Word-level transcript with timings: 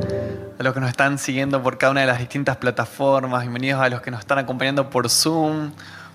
a 0.58 0.62
los 0.62 0.72
que 0.72 0.80
nos 0.80 0.88
están 0.88 1.18
siguiendo 1.18 1.62
por 1.62 1.76
cada 1.76 1.90
una 1.90 2.00
de 2.00 2.06
las 2.06 2.20
distintas 2.20 2.56
plataformas, 2.56 3.42
bienvenidos 3.42 3.82
a 3.82 3.90
los 3.90 4.00
que 4.00 4.10
nos 4.10 4.20
están 4.20 4.38
acompañando 4.38 4.88
por 4.88 5.10
Zoom, 5.10 5.72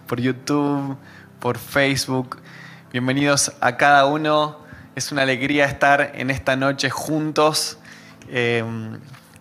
por 0.07 0.19
YouTube, 0.19 0.97
por 1.39 1.59
Facebook, 1.59 2.39
bienvenidos 2.91 3.51
a 3.61 3.77
cada 3.77 4.07
uno 4.07 4.65
es 4.97 5.11
una 5.11 5.21
alegría 5.21 5.65
estar 5.65 6.13
en 6.15 6.31
esta 6.31 6.55
noche 6.55 6.89
juntos. 6.89 7.77
Eh, 8.29 8.65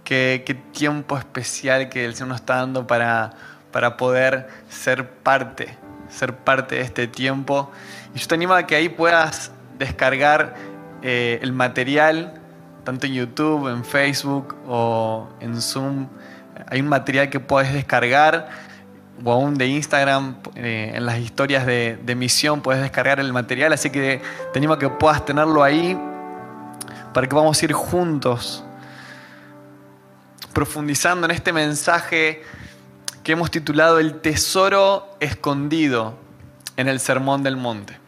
qué, 0.05 0.61
tiempo 0.73 1.17
especial 1.17 1.89
que 1.89 2.05
el 2.05 2.15
Señor 2.15 2.29
nos 2.29 2.41
está 2.41 2.57
dando 2.57 2.87
para, 2.87 3.33
para 3.73 3.97
poder 3.97 4.49
ser 4.69 5.09
parte, 5.09 5.79
ser 6.11 6.35
parte 6.35 6.75
de 6.75 6.83
este 6.83 7.07
tiempo. 7.07 7.73
Y 8.15 8.19
yo 8.19 8.29
te 8.29 8.35
animo 8.35 8.53
a 8.53 8.67
que 8.67 8.77
ahí 8.77 8.91
puedas 8.91 9.51
descargar 9.79 10.57
eh, 11.01 11.39
el 11.41 11.55
material, 11.55 12.35
tanto 12.85 13.07
en 13.07 13.15
YouTube, 13.15 13.69
en 13.69 13.83
Facebook 13.83 14.57
o 14.69 15.27
en 15.41 15.59
Zoom. 15.63 16.09
Hay 16.67 16.83
un 16.83 16.89
material 16.89 17.31
que 17.31 17.41
puedes 17.41 17.73
descargar 17.73 18.51
o 19.25 19.33
aún 19.33 19.57
de 19.57 19.67
Instagram, 19.67 20.37
eh, 20.55 20.93
en 20.95 21.07
las 21.07 21.19
historias 21.19 21.67
de, 21.67 22.15
misión 22.17 22.61
puedes 22.61 22.83
descargar 22.83 23.21
el 23.21 23.33
material, 23.33 23.73
así 23.73 23.91
que 23.91 24.21
te 24.53 24.59
animo 24.59 24.75
a 24.75 24.79
que 24.79 24.89
puedas 24.89 25.25
tenerlo 25.25 25.63
ahí 25.63 25.99
para 27.13 27.27
que 27.27 27.35
vamos 27.35 27.61
a 27.61 27.65
ir 27.65 27.73
juntos 27.73 28.63
profundizando 30.53 31.27
en 31.27 31.33
este 31.33 31.53
mensaje 31.53 32.43
que 33.23 33.33
hemos 33.33 33.51
titulado 33.51 33.99
El 33.99 34.21
tesoro 34.21 35.17
escondido 35.21 36.19
en 36.77 36.89
el 36.89 37.01
Sermón 37.01 37.43
del 37.43 37.57
Monte. 37.57 37.99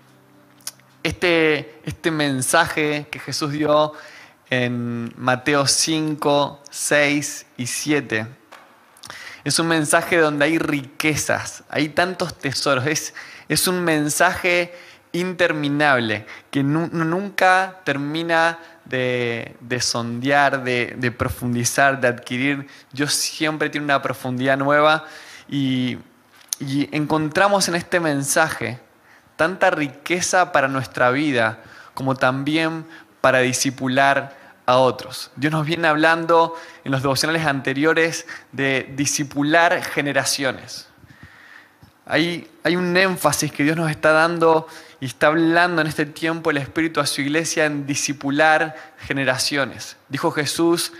Este, 1.02 1.80
este 1.84 2.11
mensaje 2.11 3.06
que 3.11 3.18
Jesús 3.18 3.52
dio 3.52 3.92
en 4.50 5.12
Mateo 5.16 5.66
5, 5.66 6.62
6 6.70 7.46
y 7.56 7.66
7 7.66 8.27
es 9.44 9.58
un 9.58 9.69
mensaje 9.69 10.17
donde 10.17 10.44
hay 10.44 10.58
riquezas, 10.58 11.62
hay 11.69 11.89
tantos 11.91 12.36
tesoros. 12.36 12.86
Es, 12.86 13.14
es 13.48 13.69
un 13.69 13.83
mensaje 13.83 14.72
interminable 15.12 16.27
que 16.50 16.62
nunca 16.62 17.80
termina 17.84 18.58
de, 18.84 19.78
sondear, 19.80 20.64
de, 20.64 21.14
profundizar, 21.17 22.00
de 22.00 22.08
adquirir. 22.08 22.67
Dios 22.92 23.14
siempre 23.14 23.70
tiene 23.70 23.84
una 23.84 24.03
profundidad 24.03 24.56
nueva 24.56 25.05
y, 25.48 25.98
y 26.58 26.89
encontramos 26.97 27.69
en 27.69 27.75
este 27.75 28.00
mensaje 28.00 28.80
tanta 29.36 29.70
riqueza 29.70 30.52
para 30.52 30.69
nuestra 30.69 31.11
vida 31.11 31.62
como 31.95 32.14
también 32.14 32.86
para 33.20 33.41
disipular 33.41 34.36
a 34.69 34.77
otros. 34.77 35.30
Dios 35.34 35.50
nos 35.50 35.64
viene 35.64 35.88
hablando 35.88 36.55
en 36.84 36.92
los 36.92 37.00
devocionales 37.00 37.47
anteriores 37.47 38.27
de 38.52 38.92
disipular 38.94 39.83
generaciones. 39.83 40.88
Hay, 42.05 42.50
un 42.66 42.94
énfasis 42.94 43.50
que 43.50 43.64
Dios 43.64 43.78
nos 43.78 43.91
está 43.91 44.12
dando 44.12 44.69
y 45.00 45.06
está 45.06 45.28
hablando 45.28 45.80
en 45.80 45.86
este 45.86 46.05
tiempo 46.05 46.50
el 46.50 46.58
Espíritu 46.58 47.00
a 47.00 47.06
su 47.06 47.22
iglesia 47.22 47.64
en 47.64 47.86
disipular 47.86 48.77
generaciones. 48.98 49.96
Dijo 50.11 50.30
Jesús, 50.33 50.92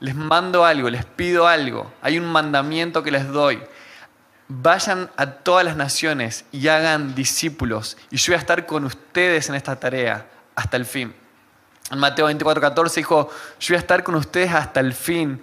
les 0.00 0.14
mando 0.14 0.66
algo, 0.66 0.90
les 0.90 1.06
pido 1.06 1.48
algo, 1.48 1.90
hay 2.02 2.18
un 2.18 2.26
mandamiento 2.26 3.02
que 3.02 3.10
les 3.10 3.26
doy. 3.26 3.58
Vayan 4.48 5.10
a 5.16 5.30
todas 5.30 5.64
las 5.64 5.76
naciones 5.76 6.44
y 6.52 6.68
hagan 6.68 7.14
discípulos 7.14 7.96
y 8.10 8.18
yo 8.18 8.32
voy 8.32 8.36
a 8.36 8.40
estar 8.40 8.66
con 8.66 8.84
ustedes 8.84 9.48
en 9.48 9.54
esta 9.54 9.76
tarea 9.76 10.26
hasta 10.54 10.76
el 10.76 10.84
fin. 10.84 11.23
En 11.90 11.98
Mateo 11.98 12.26
24, 12.26 12.60
14 12.60 13.00
dijo, 13.00 13.30
yo 13.60 13.74
voy 13.74 13.76
a 13.76 13.80
estar 13.80 14.02
con 14.02 14.14
ustedes 14.14 14.52
hasta 14.52 14.80
el 14.80 14.94
fin, 14.94 15.40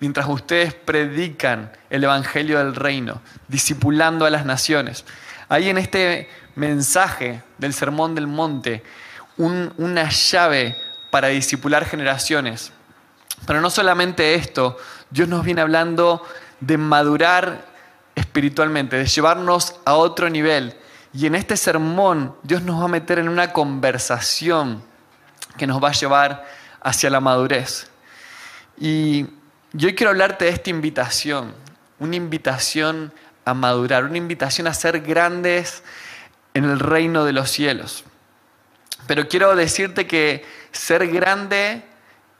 mientras 0.00 0.26
ustedes 0.26 0.72
predican 0.74 1.70
el 1.90 2.04
Evangelio 2.04 2.58
del 2.58 2.74
Reino, 2.74 3.20
discipulando 3.48 4.24
a 4.24 4.30
las 4.30 4.46
naciones. 4.46 5.04
Hay 5.48 5.68
en 5.68 5.78
este 5.78 6.30
mensaje 6.54 7.42
del 7.58 7.74
Sermón 7.74 8.14
del 8.14 8.26
Monte 8.26 8.82
una 9.36 10.08
llave 10.08 10.76
para 11.10 11.28
discipular 11.28 11.84
generaciones. 11.84 12.72
Pero 13.46 13.60
no 13.60 13.70
solamente 13.70 14.34
esto, 14.34 14.78
Dios 15.10 15.28
nos 15.28 15.44
viene 15.44 15.60
hablando 15.60 16.26
de 16.60 16.78
madurar 16.78 17.66
espiritualmente, 18.14 18.96
de 18.96 19.06
llevarnos 19.06 19.76
a 19.84 19.94
otro 19.94 20.30
nivel. 20.30 20.76
Y 21.12 21.26
en 21.26 21.34
este 21.34 21.56
sermón 21.56 22.34
Dios 22.42 22.62
nos 22.62 22.80
va 22.80 22.84
a 22.86 22.88
meter 22.88 23.18
en 23.18 23.28
una 23.28 23.52
conversación 23.52 24.82
que 25.56 25.66
nos 25.66 25.82
va 25.82 25.88
a 25.90 25.92
llevar 25.92 26.46
hacia 26.80 27.10
la 27.10 27.20
madurez. 27.20 27.90
Y 28.78 29.26
yo 29.72 29.94
quiero 29.94 30.10
hablarte 30.10 30.46
de 30.46 30.50
esta 30.50 30.70
invitación, 30.70 31.54
una 31.98 32.16
invitación 32.16 33.12
a 33.44 33.54
madurar, 33.54 34.04
una 34.04 34.18
invitación 34.18 34.66
a 34.66 34.74
ser 34.74 35.00
grandes 35.00 35.82
en 36.54 36.64
el 36.64 36.78
reino 36.78 37.24
de 37.24 37.32
los 37.32 37.50
cielos. 37.50 38.04
Pero 39.06 39.28
quiero 39.28 39.54
decirte 39.56 40.06
que 40.06 40.44
ser 40.70 41.08
grande 41.08 41.82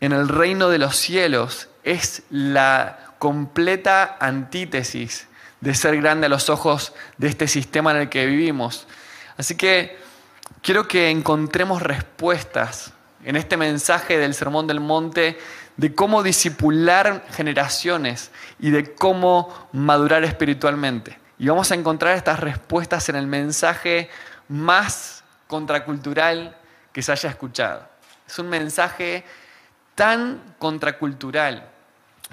en 0.00 0.12
el 0.12 0.28
reino 0.28 0.68
de 0.68 0.78
los 0.78 0.96
cielos 0.96 1.68
es 1.84 2.22
la 2.30 2.98
completa 3.18 4.16
antítesis 4.20 5.26
de 5.60 5.74
ser 5.74 5.96
grande 6.00 6.26
a 6.26 6.28
los 6.28 6.50
ojos 6.50 6.92
de 7.18 7.28
este 7.28 7.46
sistema 7.46 7.92
en 7.92 7.98
el 7.98 8.08
que 8.08 8.26
vivimos. 8.26 8.86
Así 9.36 9.56
que 9.56 9.96
quiero 10.60 10.88
que 10.88 11.08
encontremos 11.08 11.82
respuestas 11.82 12.92
en 13.24 13.36
este 13.36 13.56
mensaje 13.56 14.18
del 14.18 14.34
Sermón 14.34 14.66
del 14.66 14.80
Monte 14.80 15.38
de 15.76 15.94
cómo 15.94 16.22
disipular 16.22 17.24
generaciones 17.30 18.30
y 18.58 18.70
de 18.70 18.94
cómo 18.94 19.68
madurar 19.72 20.24
espiritualmente. 20.24 21.18
Y 21.38 21.48
vamos 21.48 21.70
a 21.72 21.74
encontrar 21.74 22.16
estas 22.16 22.40
respuestas 22.40 23.08
en 23.08 23.16
el 23.16 23.26
mensaje 23.26 24.10
más 24.48 25.24
contracultural 25.46 26.56
que 26.92 27.02
se 27.02 27.12
haya 27.12 27.30
escuchado. 27.30 27.88
Es 28.26 28.38
un 28.38 28.48
mensaje 28.48 29.24
tan 29.94 30.54
contracultural 30.58 31.68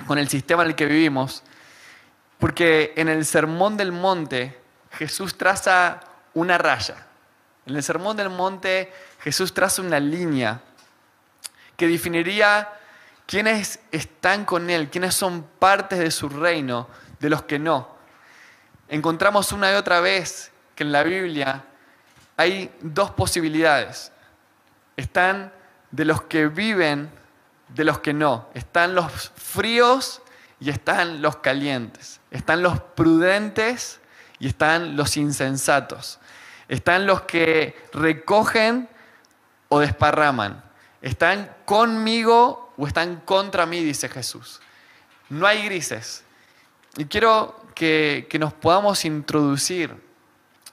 con 0.05 0.17
el 0.17 0.29
sistema 0.29 0.63
en 0.63 0.69
el 0.69 0.75
que 0.75 0.85
vivimos, 0.85 1.43
porque 2.37 2.93
en 2.95 3.09
el 3.09 3.25
Sermón 3.25 3.77
del 3.77 3.91
Monte 3.91 4.59
Jesús 4.91 5.37
traza 5.37 5.99
una 6.33 6.57
raya. 6.57 7.07
En 7.65 7.75
el 7.75 7.83
Sermón 7.83 8.17
del 8.17 8.29
Monte 8.29 8.91
Jesús 9.21 9.53
traza 9.53 9.81
una 9.81 9.99
línea 9.99 10.61
que 11.79 11.87
definiría 11.87 12.67
quiénes 13.25 13.79
están 13.93 14.43
con 14.43 14.69
Él, 14.69 14.89
quiénes 14.89 15.15
son 15.15 15.43
partes 15.43 15.97
de 15.97 16.11
su 16.11 16.27
reino, 16.27 16.89
de 17.21 17.29
los 17.29 17.43
que 17.43 17.57
no. 17.57 17.87
Encontramos 18.89 19.53
una 19.53 19.71
y 19.71 19.75
otra 19.75 20.01
vez 20.01 20.51
que 20.75 20.83
en 20.83 20.91
la 20.91 21.03
Biblia 21.03 21.63
hay 22.35 22.69
dos 22.81 23.11
posibilidades. 23.11 24.11
Están 24.97 25.53
de 25.89 26.03
los 26.03 26.23
que 26.23 26.47
viven, 26.47 27.09
de 27.69 27.85
los 27.85 27.99
que 27.99 28.13
no. 28.13 28.49
Están 28.53 28.93
los 28.93 29.31
fríos 29.37 30.21
y 30.59 30.71
están 30.71 31.21
los 31.21 31.37
calientes. 31.37 32.19
Están 32.29 32.61
los 32.61 32.81
prudentes 32.81 34.01
y 34.37 34.47
están 34.47 34.97
los 34.97 35.15
insensatos. 35.15 36.19
Están 36.67 37.05
los 37.05 37.21
que 37.21 37.87
recogen 37.93 38.89
o 39.69 39.79
desparraman. 39.79 40.68
¿Están 41.01 41.55
conmigo 41.65 42.73
o 42.77 42.87
están 42.87 43.21
contra 43.21 43.65
mí? 43.65 43.83
Dice 43.83 44.09
Jesús. 44.09 44.59
No 45.29 45.45
hay 45.45 45.63
grises. 45.65 46.23
Y 46.97 47.05
quiero 47.05 47.55
que, 47.73 48.27
nos 48.39 48.53
podamos 48.53 49.05
introducir 49.05 49.95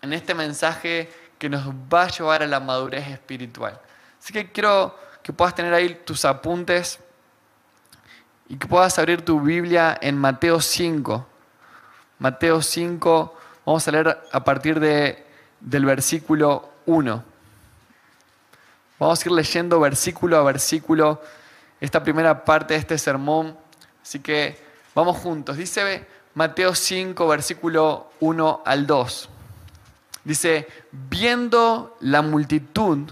en 0.02 0.12
este 0.12 0.34
mensaje 0.34 1.12
que 1.38 1.48
nos 1.48 1.68
va 1.68 2.04
a 2.04 2.08
llevar 2.08 2.42
a 2.42 2.46
la 2.46 2.58
madurez 2.58 3.06
espiritual. 3.08 3.80
Así 4.20 4.32
que 4.32 4.50
quiero 4.50 4.98
que 5.22 5.32
puedas 5.32 5.54
tener 5.54 5.72
ahí 5.72 6.00
tus 6.04 6.24
apuntes 6.24 6.98
y 8.48 8.56
que 8.56 8.66
puedas 8.66 8.98
abrir 8.98 9.22
tu 9.22 9.40
Biblia 9.40 9.96
en 10.00 10.16
Mateo 10.16 10.60
5. 10.60 11.26
Mateo 12.18 12.62
5, 12.62 13.38
vamos 13.64 13.86
a 13.86 13.90
leer 13.90 14.18
a 14.32 14.42
partir 14.42 14.80
de, 14.80 15.26
del 15.60 15.84
versículo 15.84 16.70
1. 16.86 17.35
Vamos 18.98 19.20
a 19.20 19.28
ir 19.28 19.32
leyendo 19.32 19.78
versículo 19.78 20.38
a 20.38 20.42
versículo 20.42 21.20
esta 21.80 22.02
primera 22.02 22.44
parte 22.44 22.74
de 22.74 22.80
este 22.80 22.96
sermón. 22.96 23.56
Así 24.02 24.20
que 24.20 24.58
vamos 24.94 25.18
juntos. 25.18 25.58
Dice 25.58 26.06
Mateo 26.34 26.74
5, 26.74 27.28
versículo 27.28 28.10
1 28.20 28.62
al 28.64 28.86
2. 28.86 29.28
Dice, 30.24 30.66
viendo 30.90 31.96
la 32.00 32.22
multitud, 32.22 33.10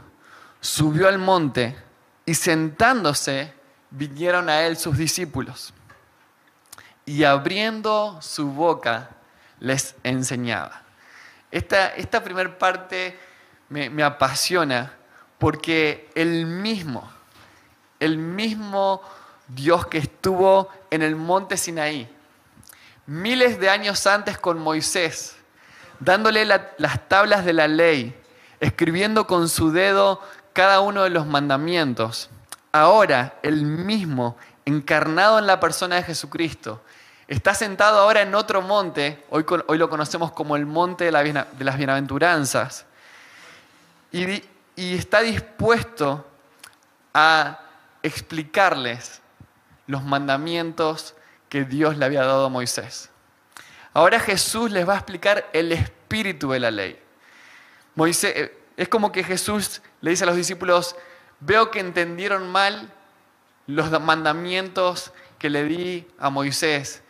subió 0.60 1.06
al 1.06 1.18
monte 1.18 1.76
y 2.24 2.34
sentándose 2.34 3.52
vinieron 3.90 4.48
a 4.48 4.62
él 4.62 4.78
sus 4.78 4.96
discípulos. 4.96 5.74
Y 7.04 7.24
abriendo 7.24 8.18
su 8.22 8.50
boca 8.50 9.10
les 9.60 9.94
enseñaba. 10.02 10.82
Esta, 11.50 11.94
esta 11.94 12.24
primera 12.24 12.58
parte 12.58 13.18
me, 13.68 13.90
me 13.90 14.02
apasiona 14.02 14.92
porque 15.44 16.08
el 16.14 16.46
mismo, 16.46 17.06
el 18.00 18.16
mismo 18.16 19.02
Dios 19.46 19.86
que 19.88 19.98
estuvo 19.98 20.70
en 20.90 21.02
el 21.02 21.16
monte 21.16 21.58
Sinaí, 21.58 22.08
miles 23.04 23.60
de 23.60 23.68
años 23.68 24.06
antes 24.06 24.38
con 24.38 24.58
Moisés, 24.58 25.36
dándole 26.00 26.46
las 26.46 27.08
tablas 27.08 27.44
de 27.44 27.52
la 27.52 27.68
ley, 27.68 28.18
escribiendo 28.58 29.26
con 29.26 29.50
su 29.50 29.70
dedo 29.70 30.22
cada 30.54 30.80
uno 30.80 31.02
de 31.02 31.10
los 31.10 31.26
mandamientos. 31.26 32.30
Ahora, 32.72 33.34
el 33.42 33.66
mismo, 33.66 34.38
encarnado 34.64 35.38
en 35.38 35.46
la 35.46 35.60
persona 35.60 35.96
de 35.96 36.04
Jesucristo, 36.04 36.80
está 37.28 37.52
sentado 37.52 37.98
ahora 37.98 38.22
en 38.22 38.34
otro 38.34 38.62
monte, 38.62 39.22
hoy, 39.28 39.44
lo 39.76 39.90
conocemos 39.90 40.32
como 40.32 40.56
el 40.56 40.64
monte 40.64 41.04
de, 41.04 41.12
las 41.12 41.76
bienaventuranzas, 41.76 42.86
y, 44.10 44.42
y 44.76 44.94
está 44.94 45.20
dispuesto 45.20 46.26
a 47.12 47.60
explicarles 48.02 49.20
los 49.86 50.02
mandamientos 50.02 51.14
que 51.48 51.64
Dios 51.64 51.96
le 51.96 52.04
había 52.04 52.24
dado 52.24 52.46
a 52.46 52.48
Moisés. 52.48 53.10
Ahora 53.92 54.18
Jesús 54.18 54.70
les 54.70 54.88
va 54.88 54.94
a 54.94 54.96
explicar 54.96 55.48
el 55.52 55.70
espíritu 55.70 56.50
de 56.50 56.60
la 56.60 56.70
ley. 56.70 56.98
Moisés, 57.94 58.32
eh, 58.34 58.58
es 58.76 58.88
como 58.88 59.12
que 59.12 59.22
Jesús 59.22 59.80
le 60.00 60.10
dice 60.10 60.24
a 60.24 60.26
los 60.26 60.36
discípulos, 60.36 60.96
veo 61.38 61.70
que 61.70 61.78
entendieron 61.78 62.50
mal 62.50 62.92
los 63.66 63.90
mandamientos 64.00 65.12
que 65.38 65.48
le 65.48 65.64
di 65.64 66.08
a 66.18 66.28
Moisés. 66.28 67.02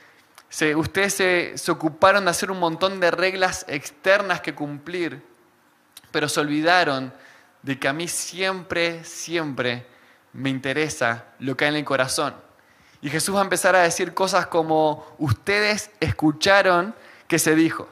ustedes 0.77 1.15
se, 1.15 1.59
se 1.59 1.71
ocuparon 1.71 2.25
de 2.25 2.31
hacer 2.31 2.51
un 2.51 2.61
montón 2.61 3.01
de 3.01 3.11
reglas 3.11 3.65
externas 3.69 4.41
que 4.41 4.55
cumplir, 4.55 5.23
pero 6.11 6.29
se 6.29 6.41
olvidaron 6.41 7.13
de 7.65 7.79
que 7.79 7.89
a 7.89 7.95
mí 7.95 8.09
siempre, 8.09 9.03
siempre 9.05 9.87
me 10.35 10.51
interesa 10.51 11.25
lo 11.39 11.57
que 11.57 11.65
hay 11.65 11.71
en 11.71 11.77
el 11.77 11.85
corazón. 11.85 12.35
Y 13.01 13.09
Jesús 13.09 13.35
va 13.35 13.41
a 13.41 13.45
empezar 13.45 13.75
a 13.75 13.83
decir 13.83 14.13
cosas 14.13 14.47
como, 14.47 15.07
ustedes 15.19 15.91
escucharon 15.99 16.95
que 17.27 17.39
se 17.39 17.55
dijo, 17.55 17.89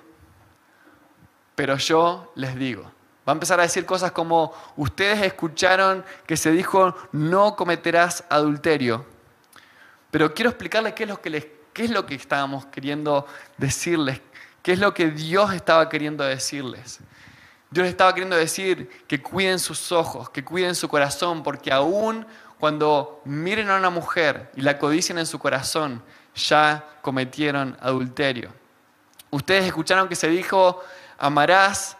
pero 1.55 1.77
yo 1.79 2.33
les 2.35 2.55
digo. 2.55 2.83
Va 3.27 3.33
a 3.33 3.33
empezar 3.33 3.61
a 3.61 3.63
decir 3.63 3.87
cosas 3.87 4.13
como, 4.13 4.53
ustedes 4.77 5.23
escucharon 5.23 6.05
que 6.27 6.37
se 6.37 6.51
dijo, 6.51 6.95
no 7.13 7.57
cometerás 7.57 8.25
adulterio. 8.29 9.07
Pero 10.11 10.35
quiero 10.35 10.51
explicarles 10.51 10.93
qué 10.93 11.05
es 11.05 11.09
lo 11.09 11.21
que, 11.23 11.31
les, 11.31 11.47
qué 11.73 11.85
es 11.85 11.91
lo 11.91 12.05
que 12.05 12.15
estábamos 12.15 12.67
queriendo 12.67 13.27
decirles, 13.57 14.21
qué 14.63 14.73
es 14.73 14.79
lo 14.79 14.93
que 14.93 15.11
Dios 15.11 15.55
estaba 15.55 15.89
queriendo 15.89 16.25
decirles. 16.25 17.01
Dios 17.73 17.89
estaba 17.89 18.13
queriendo 18.13 18.37
decir 18.37 18.89
que 19.09 19.23
cuiden 19.23 19.59
sus 19.59 19.93
ojos, 19.93 20.29
que 20.29 20.45
cuiden 20.45 20.75
su 20.75 20.89
corazón, 20.89 21.43
porque 21.43 21.73
aún 21.73 22.27
cuando 22.61 23.23
miren 23.25 23.71
a 23.71 23.77
una 23.77 23.89
mujer 23.89 24.53
y 24.55 24.61
la 24.61 24.79
codicien 24.79 25.19
en 25.19 25.25
su 25.25 25.39
corazón, 25.39 26.03
ya 26.35 26.87
cometieron 27.01 27.77
adulterio. 27.81 28.53
Ustedes 29.31 29.65
escucharon 29.65 30.07
que 30.07 30.17
se 30.17 30.29
dijo, 30.29 30.83
amarás 31.19 31.97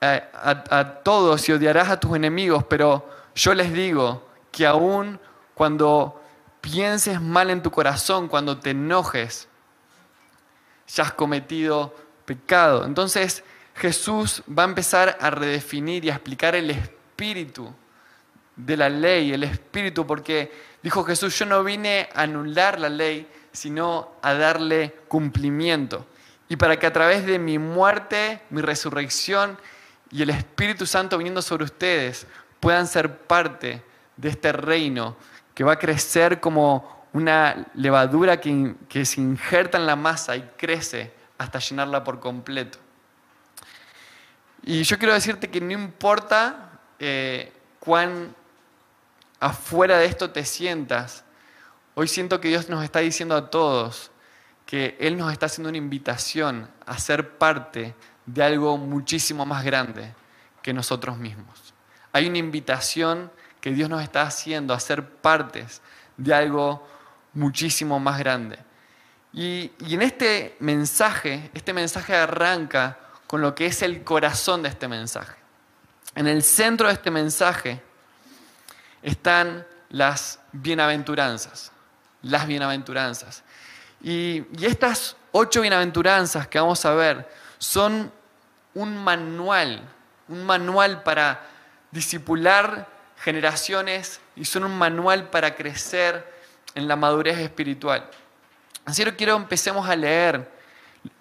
a, 0.00 0.20
a, 0.68 0.94
todos 1.04 1.48
y 1.48 1.52
odiarás 1.52 1.88
a 1.88 2.00
tus 2.00 2.16
enemigos, 2.16 2.64
pero 2.64 3.08
yo 3.36 3.54
les 3.54 3.72
digo 3.72 4.28
que 4.50 4.66
aún 4.66 5.20
cuando 5.54 6.20
pienses 6.60 7.20
mal 7.20 7.50
en 7.50 7.62
tu 7.62 7.70
corazón, 7.70 8.26
cuando 8.26 8.58
te 8.58 8.70
enojes, 8.70 9.48
ya 10.88 11.04
has 11.04 11.12
cometido 11.12 11.94
pecado. 12.24 12.84
Entonces 12.84 13.44
Jesús 13.74 14.42
va 14.46 14.62
a 14.64 14.66
empezar 14.66 15.16
a 15.20 15.30
redefinir 15.30 16.04
y 16.04 16.10
a 16.10 16.14
explicar 16.14 16.54
el 16.54 16.70
espíritu 16.70 17.72
de 18.56 18.76
la 18.76 18.88
ley, 18.88 19.32
el 19.32 19.44
espíritu, 19.44 20.06
porque 20.06 20.52
dijo 20.82 21.04
Jesús, 21.04 21.38
yo 21.38 21.46
no 21.46 21.64
vine 21.64 22.08
a 22.14 22.22
anular 22.22 22.78
la 22.78 22.88
ley, 22.88 23.26
sino 23.52 24.12
a 24.22 24.34
darle 24.34 24.94
cumplimiento. 25.08 26.06
Y 26.48 26.56
para 26.56 26.78
que 26.78 26.86
a 26.86 26.92
través 26.92 27.24
de 27.24 27.38
mi 27.38 27.58
muerte, 27.58 28.42
mi 28.50 28.60
resurrección 28.60 29.58
y 30.10 30.22
el 30.22 30.30
Espíritu 30.30 30.84
Santo 30.86 31.16
viniendo 31.16 31.40
sobre 31.40 31.64
ustedes 31.64 32.26
puedan 32.60 32.86
ser 32.86 33.18
parte 33.18 33.82
de 34.16 34.28
este 34.28 34.52
reino 34.52 35.16
que 35.54 35.64
va 35.64 35.72
a 35.72 35.78
crecer 35.78 36.40
como 36.40 37.06
una 37.12 37.66
levadura 37.74 38.40
que, 38.40 39.04
se 39.04 39.20
injerta 39.20 39.78
en 39.78 39.86
la 39.86 39.96
masa 39.96 40.36
y 40.36 40.42
crece 40.56 41.12
hasta 41.38 41.58
llenarla 41.58 42.04
por 42.04 42.20
completo. 42.20 42.78
Y 44.62 44.84
yo 44.84 44.98
quiero 44.98 45.14
decirte 45.14 45.50
que 45.50 45.60
no 45.60 45.72
importa 45.72 46.78
eh, 46.98 47.52
cuán 47.80 48.34
afuera 49.40 49.98
de 49.98 50.06
esto 50.06 50.30
te 50.30 50.44
sientas, 50.44 51.24
hoy 51.94 52.06
siento 52.06 52.40
que 52.40 52.48
Dios 52.48 52.68
nos 52.68 52.84
está 52.84 53.00
diciendo 53.00 53.36
a 53.36 53.50
todos 53.50 54.12
que 54.64 54.96
Él 55.00 55.18
nos 55.18 55.32
está 55.32 55.46
haciendo 55.46 55.68
una 55.68 55.78
invitación 55.78 56.70
a 56.86 56.96
ser 56.98 57.36
parte 57.38 57.94
de 58.24 58.42
algo 58.42 58.78
muchísimo 58.78 59.44
más 59.44 59.64
grande 59.64 60.14
que 60.62 60.72
nosotros 60.72 61.18
mismos. 61.18 61.74
Hay 62.12 62.28
una 62.28 62.38
invitación 62.38 63.32
que 63.60 63.72
Dios 63.72 63.90
nos 63.90 64.02
está 64.02 64.22
haciendo 64.22 64.74
a 64.74 64.80
ser 64.80 65.06
partes 65.06 65.82
de 66.16 66.32
algo 66.32 66.86
muchísimo 67.34 67.98
más 67.98 68.18
grande. 68.18 68.58
Y, 69.32 69.72
y, 69.86 69.94
en 69.94 70.02
este 70.02 70.56
mensaje, 70.60 71.50
este 71.54 71.72
mensaje 71.72 72.14
arranca 72.14 72.98
con 73.32 73.40
lo 73.40 73.54
que 73.54 73.64
es 73.64 73.80
el 73.80 74.04
corazón 74.04 74.62
de 74.62 74.68
este 74.68 74.88
mensaje. 74.88 75.32
En 76.14 76.26
el 76.26 76.42
centro 76.42 76.88
de 76.88 76.92
este 76.92 77.10
mensaje 77.10 77.80
están 79.02 79.66
las 79.88 80.38
bienaventuranzas, 80.52 81.72
las 82.20 82.46
bienaventuranzas. 82.46 83.42
Y, 84.02 84.44
estas 84.62 85.16
ocho 85.32 85.62
bienaventuranzas 85.62 86.46
que 86.46 86.60
vamos 86.60 86.84
a 86.84 86.92
ver 86.92 87.26
son 87.56 88.12
un 88.74 89.02
manual, 89.02 89.80
un 90.28 90.44
manual 90.44 91.02
para 91.02 91.40
disipular 91.90 92.86
generaciones 93.16 94.20
y 94.36 94.44
son 94.44 94.64
un 94.64 94.76
manual 94.76 95.30
para 95.30 95.54
crecer 95.54 96.30
en 96.74 96.86
la 96.86 96.96
madurez 96.96 97.38
espiritual. 97.38 98.10
Así 98.84 99.02
que 99.04 99.16
quiero 99.16 99.36
empecemos 99.36 99.88
a 99.88 99.96
leer. 99.96 100.52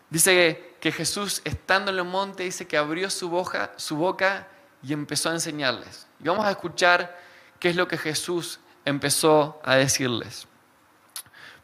Dice 0.10 0.71
que 0.82 0.92
Jesús, 0.92 1.42
estando 1.46 1.92
en 1.92 1.98
el 2.00 2.04
monte, 2.04 2.44
dice 2.44 2.68
que 2.68 2.76
abrió 2.76 3.10
su 3.10 3.30
boca, 3.30 3.72
su 3.78 3.96
boca 3.96 4.48
y 4.82 4.92
empezó 4.94 5.30
a 5.30 5.34
enseñarles. 5.34 6.08
Y 6.20 6.28
vamos 6.28 6.46
a 6.46 6.52
escuchar 6.52 7.18
qué 7.60 7.70
es 7.70 7.76
lo 7.76 7.88
que 7.88 7.98
Jesús 7.98 8.60
empezó 8.84 9.62
a 9.64 9.76
decirles. 9.76 10.48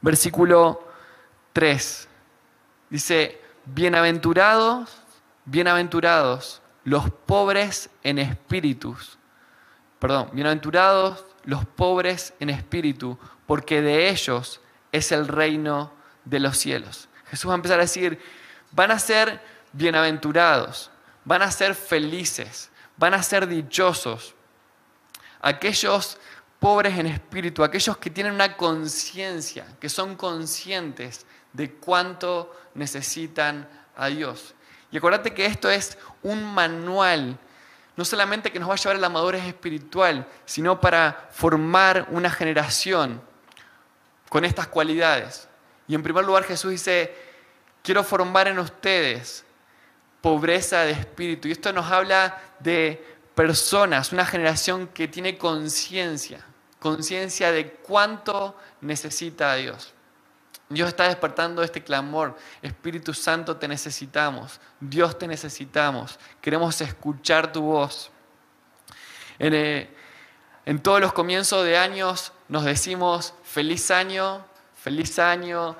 Versículo 0.01 0.87
3 1.53 2.07
dice, 2.91 3.41
bienaventurados, 3.65 4.95
bienaventurados 5.45 6.61
los 6.83 7.09
pobres 7.09 7.89
en 8.03 8.19
espíritus. 8.19 9.17
Perdón, 9.97 10.29
bienaventurados 10.31 11.25
los 11.43 11.65
pobres 11.65 12.35
en 12.39 12.51
espíritu, 12.51 13.17
porque 13.47 13.81
de 13.81 14.09
ellos 14.09 14.61
es 14.91 15.11
el 15.11 15.27
reino 15.27 15.91
de 16.23 16.39
los 16.39 16.57
cielos. 16.57 17.09
Jesús 17.29 17.49
va 17.49 17.53
a 17.53 17.55
empezar 17.55 17.79
a 17.79 17.83
decir, 17.83 18.21
van 18.71 18.91
a 18.91 18.99
ser 18.99 19.41
bienaventurados, 19.71 20.91
van 21.23 21.41
a 21.41 21.51
ser 21.51 21.75
felices, 21.75 22.69
van 22.97 23.13
a 23.13 23.23
ser 23.23 23.47
dichosos, 23.47 24.33
aquellos 25.41 26.17
pobres 26.59 26.97
en 26.97 27.07
espíritu, 27.07 27.63
aquellos 27.63 27.97
que 27.97 28.09
tienen 28.09 28.33
una 28.33 28.57
conciencia, 28.57 29.65
que 29.79 29.89
son 29.89 30.15
conscientes 30.15 31.25
de 31.53 31.71
cuánto 31.73 32.55
necesitan 32.73 33.67
a 33.95 34.07
Dios. 34.07 34.53
Y 34.91 34.97
acuérdate 34.97 35.33
que 35.33 35.45
esto 35.45 35.69
es 35.69 35.97
un 36.23 36.43
manual, 36.43 37.37
no 37.95 38.05
solamente 38.05 38.51
que 38.51 38.59
nos 38.59 38.69
va 38.69 38.73
a 38.73 38.77
llevar 38.77 38.95
a 38.95 38.99
la 38.99 39.09
madurez 39.09 39.45
espiritual, 39.45 40.27
sino 40.45 40.79
para 40.79 41.29
formar 41.31 42.07
una 42.11 42.29
generación 42.29 43.21
con 44.29 44.45
estas 44.45 44.67
cualidades. 44.67 45.47
Y 45.87 45.95
en 45.95 46.03
primer 46.03 46.25
lugar 46.25 46.43
Jesús 46.43 46.71
dice, 46.71 47.26
quiero 47.87 48.03
formar 48.03 48.49
en 48.49 48.59
ustedes 48.59 49.45
pobreza 50.19 50.81
de 50.81 50.91
espíritu. 50.91 51.47
Y 51.47 51.53
esto 51.53 51.71
nos 51.71 51.89
habla 51.89 52.37
de 52.59 53.01
personas, 53.33 54.11
una 54.11 54.25
generación 54.25 54.87
que 54.87 55.07
tiene 55.07 55.37
conciencia, 55.37 56.45
conciencia 56.79 57.49
de 57.53 57.71
cuánto 57.71 58.57
necesita 58.81 59.53
a 59.53 59.55
Dios. 59.55 59.93
Dios 60.67 60.89
está 60.89 61.05
despertando 61.05 61.63
este 61.63 61.81
clamor. 61.81 62.37
Espíritu 62.61 63.13
Santo, 63.13 63.55
te 63.55 63.69
necesitamos. 63.69 64.59
Dios 64.81 65.17
te 65.17 65.25
necesitamos. 65.25 66.19
Queremos 66.41 66.81
escuchar 66.81 67.53
tu 67.53 67.61
voz. 67.61 68.11
En, 69.39 69.53
eh, 69.53 69.89
en 70.65 70.79
todos 70.83 70.99
los 70.99 71.13
comienzos 71.13 71.63
de 71.63 71.77
años 71.77 72.33
nos 72.49 72.65
decimos 72.65 73.33
feliz 73.45 73.91
año, 73.91 74.45
feliz 74.75 75.19
año, 75.19 75.77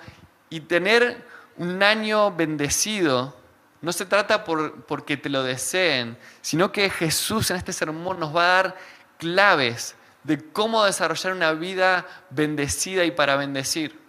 y 0.50 0.62
tener 0.62 1.28
un 1.58 1.84
año 1.84 2.32
bendecido 2.32 3.36
no 3.82 3.92
se 3.94 4.06
trata 4.06 4.44
por 4.44 4.86
porque 4.86 5.18
te 5.18 5.30
lo 5.30 5.44
deseen, 5.44 6.18
sino 6.42 6.72
que 6.72 6.90
Jesús 6.90 7.52
en 7.52 7.58
este 7.58 7.74
sermón 7.74 8.20
nos 8.20 8.36
va 8.36 8.44
a 8.44 8.64
dar 8.64 8.78
claves 9.18 9.96
de 10.24 10.44
cómo 10.52 10.84
desarrollar 10.84 11.34
una 11.34 11.54
vida 11.54 12.06
bendecida 12.30 13.06
y 13.06 13.12
para 13.12 13.36
bendecir. 13.36 14.00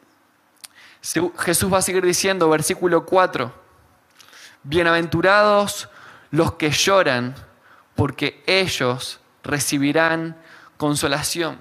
Jesús 1.38 1.72
va 1.72 1.78
a 1.78 1.82
seguir 1.82 2.04
diciendo, 2.04 2.48
versículo 2.48 3.06
4, 3.06 3.52
bienaventurados 4.64 5.88
los 6.30 6.54
que 6.54 6.70
lloran, 6.70 7.34
porque 7.94 8.42
ellos 8.46 9.20
recibirán 9.44 10.36
consolación. 10.76 11.60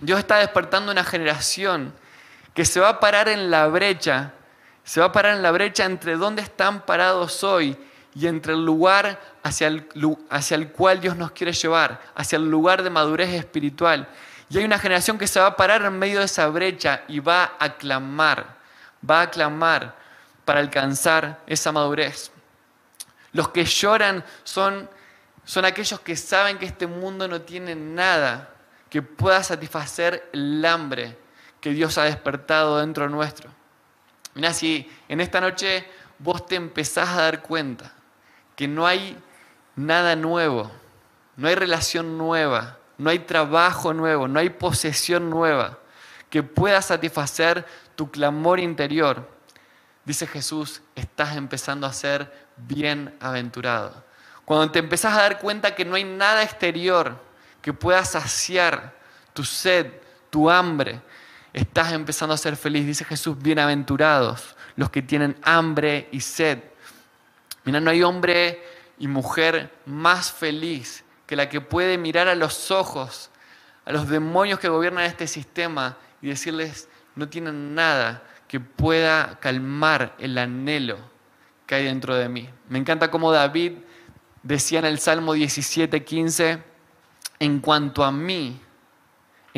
Dios 0.00 0.18
está 0.18 0.38
despertando 0.38 0.92
una 0.92 1.04
generación 1.04 1.94
que 2.54 2.64
se 2.64 2.80
va 2.80 2.88
a 2.88 3.00
parar 3.00 3.28
en 3.28 3.50
la 3.50 3.68
brecha, 3.68 4.32
se 4.88 5.00
va 5.00 5.06
a 5.08 5.12
parar 5.12 5.36
en 5.36 5.42
la 5.42 5.50
brecha 5.50 5.84
entre 5.84 6.16
dónde 6.16 6.40
están 6.40 6.86
parados 6.86 7.44
hoy 7.44 7.76
y 8.14 8.26
entre 8.26 8.54
el 8.54 8.64
lugar 8.64 9.20
hacia 9.42 9.66
el, 9.66 9.86
hacia 10.30 10.54
el 10.54 10.72
cual 10.72 10.98
Dios 10.98 11.14
nos 11.14 11.32
quiere 11.32 11.52
llevar, 11.52 12.00
hacia 12.14 12.36
el 12.36 12.50
lugar 12.50 12.82
de 12.82 12.88
madurez 12.88 13.34
espiritual. 13.34 14.08
Y 14.48 14.56
hay 14.56 14.64
una 14.64 14.78
generación 14.78 15.18
que 15.18 15.26
se 15.26 15.40
va 15.40 15.48
a 15.48 15.56
parar 15.56 15.82
en 15.82 15.98
medio 15.98 16.20
de 16.20 16.24
esa 16.24 16.48
brecha 16.48 17.02
y 17.06 17.20
va 17.20 17.56
a 17.58 17.76
clamar, 17.76 18.56
va 19.08 19.20
a 19.20 19.30
clamar 19.30 19.94
para 20.46 20.60
alcanzar 20.60 21.38
esa 21.46 21.70
madurez. 21.70 22.32
Los 23.32 23.50
que 23.50 23.66
lloran 23.66 24.24
son, 24.42 24.88
son 25.44 25.66
aquellos 25.66 26.00
que 26.00 26.16
saben 26.16 26.56
que 26.56 26.64
este 26.64 26.86
mundo 26.86 27.28
no 27.28 27.42
tiene 27.42 27.74
nada 27.74 28.54
que 28.88 29.02
pueda 29.02 29.42
satisfacer 29.42 30.30
el 30.32 30.64
hambre 30.64 31.14
que 31.60 31.72
Dios 31.72 31.98
ha 31.98 32.04
despertado 32.04 32.78
dentro 32.78 33.10
nuestro. 33.10 33.57
Mira, 34.38 34.52
si 34.52 34.88
en 35.08 35.20
esta 35.20 35.40
noche 35.40 35.84
vos 36.20 36.46
te 36.46 36.54
empezás 36.54 37.08
a 37.08 37.22
dar 37.22 37.42
cuenta 37.42 37.92
que 38.54 38.68
no 38.68 38.86
hay 38.86 39.18
nada 39.74 40.14
nuevo, 40.14 40.70
no 41.34 41.48
hay 41.48 41.56
relación 41.56 42.16
nueva, 42.16 42.78
no 42.98 43.10
hay 43.10 43.18
trabajo 43.18 43.92
nuevo, 43.92 44.28
no 44.28 44.38
hay 44.38 44.50
posesión 44.50 45.28
nueva 45.28 45.80
que 46.30 46.44
pueda 46.44 46.80
satisfacer 46.82 47.66
tu 47.96 48.12
clamor 48.12 48.60
interior, 48.60 49.28
dice 50.04 50.24
Jesús, 50.24 50.82
estás 50.94 51.36
empezando 51.36 51.84
a 51.84 51.92
ser 51.92 52.32
bienaventurado. 52.58 54.04
Cuando 54.44 54.70
te 54.70 54.78
empezás 54.78 55.14
a 55.14 55.22
dar 55.22 55.40
cuenta 55.40 55.74
que 55.74 55.84
no 55.84 55.96
hay 55.96 56.04
nada 56.04 56.44
exterior 56.44 57.20
que 57.60 57.72
pueda 57.72 58.04
saciar 58.04 58.94
tu 59.32 59.42
sed, 59.42 59.94
tu 60.30 60.48
hambre, 60.48 61.00
estás 61.58 61.92
empezando 61.92 62.34
a 62.34 62.38
ser 62.38 62.56
feliz. 62.56 62.86
Dice 62.86 63.04
Jesús, 63.04 63.36
bienaventurados 63.40 64.56
los 64.76 64.90
que 64.90 65.02
tienen 65.02 65.36
hambre 65.42 66.08
y 66.12 66.20
sed. 66.20 66.58
Mira, 67.64 67.80
no 67.80 67.90
hay 67.90 68.02
hombre 68.02 68.62
y 68.98 69.08
mujer 69.08 69.72
más 69.86 70.32
feliz 70.32 71.04
que 71.26 71.36
la 71.36 71.48
que 71.48 71.60
puede 71.60 71.98
mirar 71.98 72.28
a 72.28 72.34
los 72.34 72.70
ojos 72.70 73.30
a 73.88 73.92
los 73.92 74.06
demonios 74.06 74.58
que 74.58 74.68
gobiernan 74.68 75.04
este 75.04 75.26
sistema 75.26 75.96
y 76.20 76.28
decirles, 76.28 76.90
no 77.16 77.30
tienen 77.30 77.74
nada 77.74 78.22
que 78.46 78.60
pueda 78.60 79.38
calmar 79.40 80.14
el 80.18 80.36
anhelo 80.36 80.98
que 81.64 81.76
hay 81.76 81.84
dentro 81.84 82.14
de 82.14 82.28
mí. 82.28 82.50
Me 82.68 82.78
encanta 82.78 83.10
cómo 83.10 83.32
David 83.32 83.78
decía 84.42 84.80
en 84.80 84.84
el 84.84 84.98
Salmo 84.98 85.32
17, 85.32 86.04
15, 86.04 86.62
en 87.38 87.60
cuanto 87.60 88.04
a 88.04 88.12
mí, 88.12 88.60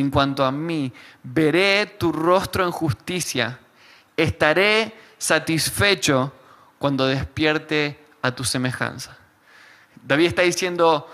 en 0.00 0.10
cuanto 0.10 0.44
a 0.44 0.52
mí, 0.52 0.92
veré 1.22 1.86
tu 1.98 2.12
rostro 2.12 2.64
en 2.64 2.70
justicia, 2.70 3.58
estaré 4.16 4.94
satisfecho 5.18 6.32
cuando 6.78 7.06
despierte 7.06 7.98
a 8.22 8.34
tu 8.34 8.44
semejanza. 8.44 9.16
David 10.02 10.26
está 10.26 10.42
diciendo, 10.42 11.08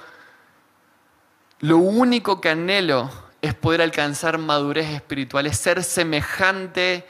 lo 1.61 1.78
único 1.78 2.40
que 2.40 2.50
anhelo 2.50 3.11
es 3.43 3.55
poder 3.55 3.83
alcanzar 3.83 4.38
madurez 4.38 4.90
espiritual, 4.90 5.47
es 5.47 5.57
ser 5.59 5.83
semejante 5.83 7.07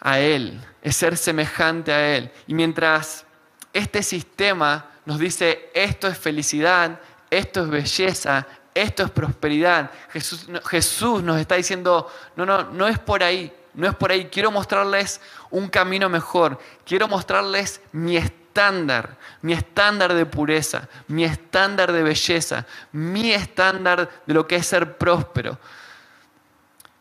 a 0.00 0.18
Él, 0.18 0.60
es 0.82 0.96
ser 0.96 1.16
semejante 1.16 1.92
a 1.92 2.16
Él. 2.16 2.30
Y 2.46 2.54
mientras 2.54 3.24
este 3.72 4.02
sistema 4.02 4.90
nos 5.04 5.18
dice, 5.18 5.70
esto 5.74 6.08
es 6.08 6.18
felicidad, 6.18 7.00
esto 7.30 7.62
es 7.62 7.68
belleza, 7.68 8.46
esto 8.74 9.02
es 9.02 9.10
prosperidad, 9.10 9.90
Jesús, 10.10 11.22
nos 11.22 11.40
está 11.40 11.56
diciendo, 11.56 12.10
no, 12.36 12.46
no, 12.46 12.64
no 12.64 12.88
es 12.88 12.98
por 12.98 13.22
ahí, 13.22 13.52
no 13.74 13.88
es 13.88 13.94
por 13.94 14.10
ahí, 14.10 14.26
quiero 14.26 14.50
mostrarles 14.50 15.20
un 15.50 15.68
camino 15.68 16.08
mejor, 16.08 16.58
quiero 16.84 17.08
mostrarles 17.08 17.80
mi 17.92 18.16
estándar, 18.16 19.16
mi 19.42 19.52
estándar 19.52 20.14
de 20.14 20.26
pureza, 20.26 20.88
mi 21.08 21.24
estándar 21.24 21.92
de 21.92 22.02
belleza, 22.02 22.66
mi 22.92 23.32
estándar 23.32 24.10
de 24.26 24.34
lo 24.34 24.46
que 24.46 24.56
es 24.56 24.66
ser 24.66 24.96
próspero. 24.96 25.58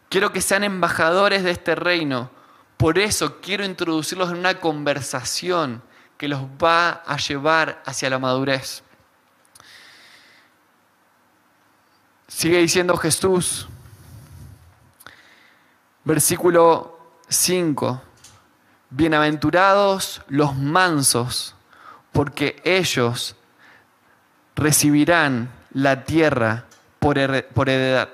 Quiero 0.10 0.34
que 0.34 0.42
sean 0.42 0.64
embajadores 0.64 1.44
de 1.44 1.52
este 1.52 1.76
reino, 1.76 2.32
por 2.76 2.98
eso 3.00 3.40
quiero 3.42 3.64
introducirlos 3.64 4.32
en 4.32 4.38
una 4.38 4.60
conversación 4.60 5.84
que 6.18 6.28
los 6.28 6.42
va 6.42 7.04
a 7.06 7.18
llevar 7.18 7.82
hacia 7.86 8.10
la 8.10 8.20
madurez. 8.20 8.84
Sigue 12.34 12.60
diciendo 12.60 12.96
Jesús, 12.96 13.68
versículo 16.06 16.98
5, 17.28 18.02
bienaventurados 18.90 20.22
los 20.30 20.56
mansos, 20.56 21.56
porque 22.14 22.60
ellos 22.64 23.36
recibirán 24.56 25.52
la 25.72 26.06
tierra 26.06 26.66
por 27.00 27.20
heredad. 27.20 28.10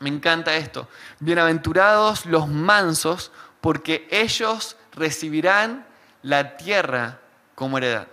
Me 0.00 0.08
encanta 0.08 0.56
esto. 0.56 0.88
Bienaventurados 1.20 2.24
los 2.26 2.48
mansos, 2.48 3.30
porque 3.60 4.08
ellos 4.10 4.76
recibirán 4.92 5.86
la 6.22 6.56
tierra 6.56 7.20
como 7.54 7.76
heredad. 7.76 8.08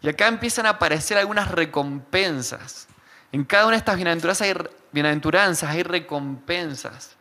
Y 0.00 0.08
acá 0.08 0.28
empiezan 0.28 0.66
a 0.66 0.70
aparecer 0.70 1.18
algunas 1.18 1.50
recompensas. 1.50 2.86
En 3.32 3.44
cada 3.44 3.64
una 3.64 3.72
de 3.72 3.78
estas 3.78 3.96
bienaventuranzas 3.96 4.46
hay, 4.46 4.54
bienaventuranzas, 4.92 5.70
hay 5.70 5.82
recompensas. 5.82 7.16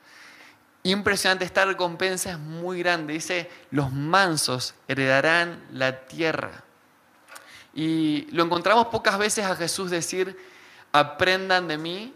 Impresionante, 0.84 1.46
esta 1.46 1.64
recompensa 1.64 2.32
es 2.32 2.40
muy 2.40 2.80
grande. 2.80 3.14
Dice, 3.14 3.50
los 3.72 3.94
mansos 3.94 4.76
heredarán 4.88 5.64
la 5.72 6.06
tierra. 6.06 6.64
Y 7.74 8.28
lo 8.32 8.44
encontramos 8.44 8.88
pocas 8.88 9.18
veces 9.18 9.46
a 9.46 9.56
Jesús 9.56 9.90
decir, 9.90 10.38
aprendan 10.92 11.68
de 11.68 11.78
mí. 11.78 12.14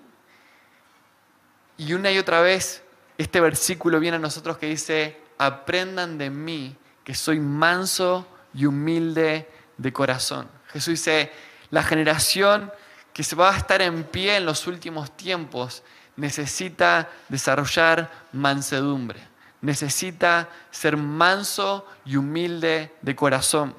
Y 1.77 1.93
una 1.93 2.11
y 2.11 2.17
otra 2.17 2.41
vez 2.41 2.83
este 3.17 3.39
versículo 3.39 3.99
viene 3.99 4.17
a 4.17 4.19
nosotros 4.19 4.57
que 4.57 4.67
dice, 4.67 5.21
aprendan 5.37 6.17
de 6.17 6.29
mí, 6.29 6.75
que 7.05 7.15
soy 7.15 7.39
manso 7.39 8.27
y 8.53 8.65
humilde 8.65 9.47
de 9.77 9.93
corazón. 9.93 10.49
Jesús 10.67 10.91
dice, 10.93 11.31
la 11.69 11.83
generación 11.83 12.71
que 13.15 13.23
se 13.23 13.33
va 13.33 13.53
a 13.53 13.57
estar 13.57 13.81
en 13.81 14.03
pie 14.03 14.35
en 14.35 14.45
los 14.45 14.67
últimos 14.67 15.15
tiempos 15.15 15.83
necesita 16.17 17.09
desarrollar 17.29 18.11
mansedumbre, 18.33 19.25
necesita 19.61 20.49
ser 20.69 20.97
manso 20.97 21.87
y 22.03 22.17
humilde 22.17 22.93
de 23.01 23.15
corazón. 23.15 23.73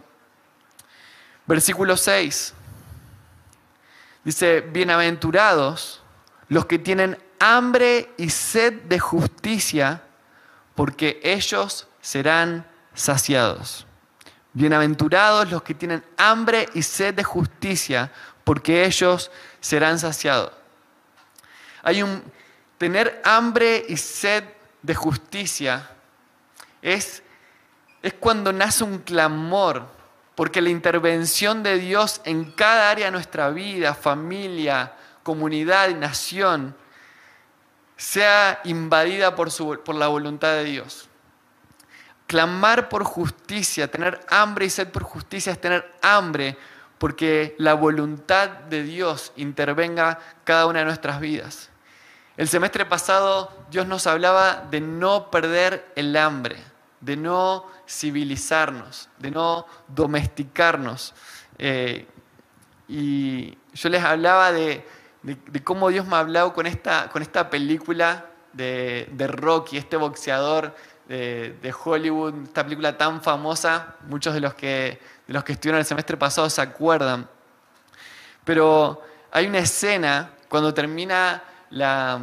Versículo 1.46 1.98
6 1.98 2.54
dice, 4.24 4.62
bienaventurados 4.62 6.00
los 6.48 6.64
que 6.64 6.78
tienen 6.78 7.18
hambre 7.38 8.14
y 8.16 8.30
sed 8.30 8.84
de 8.84 8.98
justicia, 8.98 10.02
porque 10.74 11.20
ellos 11.22 11.86
serán 12.00 12.66
saciados. 12.94 13.86
Bienaventurados 14.54 15.50
los 15.50 15.62
que 15.62 15.74
tienen 15.74 16.02
hambre 16.16 16.70
y 16.72 16.80
sed 16.80 17.12
de 17.12 17.24
justicia, 17.24 18.10
porque 18.46 18.84
ellos 18.84 19.32
serán 19.60 19.98
saciados. 19.98 20.52
Hay 21.82 22.00
un 22.00 22.22
tener 22.78 23.20
hambre 23.24 23.84
y 23.88 23.96
sed 23.96 24.44
de 24.82 24.94
justicia 24.94 25.90
es, 26.80 27.24
es 28.02 28.14
cuando 28.14 28.52
nace 28.52 28.84
un 28.84 28.98
clamor, 28.98 29.88
porque 30.36 30.62
la 30.62 30.70
intervención 30.70 31.64
de 31.64 31.76
Dios 31.78 32.20
en 32.22 32.52
cada 32.52 32.88
área 32.88 33.06
de 33.06 33.10
nuestra 33.10 33.50
vida, 33.50 33.94
familia, 33.94 34.92
comunidad 35.24 35.90
nación, 35.96 36.76
sea 37.96 38.60
invadida 38.62 39.34
por, 39.34 39.50
su, 39.50 39.80
por 39.84 39.96
la 39.96 40.06
voluntad 40.06 40.52
de 40.52 40.62
Dios. 40.62 41.08
Clamar 42.28 42.88
por 42.88 43.02
justicia, 43.02 43.90
tener 43.90 44.24
hambre 44.28 44.66
y 44.66 44.70
sed 44.70 44.88
por 44.90 45.02
justicia 45.02 45.50
es 45.50 45.60
tener 45.60 45.92
hambre 46.00 46.56
porque 46.98 47.54
la 47.58 47.74
voluntad 47.74 48.48
de 48.48 48.82
Dios 48.82 49.32
intervenga 49.36 50.18
cada 50.44 50.66
una 50.66 50.80
de 50.80 50.86
nuestras 50.86 51.20
vidas. 51.20 51.70
El 52.36 52.48
semestre 52.48 52.84
pasado 52.84 53.52
Dios 53.70 53.86
nos 53.86 54.06
hablaba 54.06 54.66
de 54.70 54.80
no 54.80 55.30
perder 55.30 55.90
el 55.96 56.16
hambre, 56.16 56.56
de 57.00 57.16
no 57.16 57.66
civilizarnos, 57.88 59.08
de 59.18 59.30
no 59.30 59.66
domesticarnos. 59.88 61.14
Eh, 61.58 62.06
y 62.88 63.56
yo 63.74 63.88
les 63.88 64.02
hablaba 64.02 64.52
de, 64.52 64.84
cómo 65.64 65.88
Dios 65.88 66.06
me 66.06 66.16
ha 66.16 66.20
hablado 66.20 66.52
con 66.52 66.66
esta, 66.66 67.08
con 67.10 67.22
esta 67.22 67.50
película 67.50 68.26
de, 68.52 69.08
Rocky, 69.28 69.76
este 69.76 69.96
boxeador 69.96 70.74
de, 71.08 71.56
de, 71.60 71.74
Hollywood, 71.84 72.34
esta 72.44 72.64
película 72.64 72.96
tan 72.96 73.22
famosa, 73.22 73.96
muchos 74.08 74.34
de 74.34 74.40
los, 74.40 74.54
que, 74.54 75.00
de 75.26 75.34
los 75.34 75.44
que 75.44 75.52
estuvieron 75.52 75.80
el 75.80 75.86
semestre 75.86 76.16
pasado 76.16 76.48
se 76.50 76.60
acuerdan. 76.60 77.28
Pero 78.44 79.02
hay 79.32 79.46
una 79.46 79.58
escena 79.58 80.30
cuando 80.48 80.72
termina 80.72 81.42
la, 81.70 82.20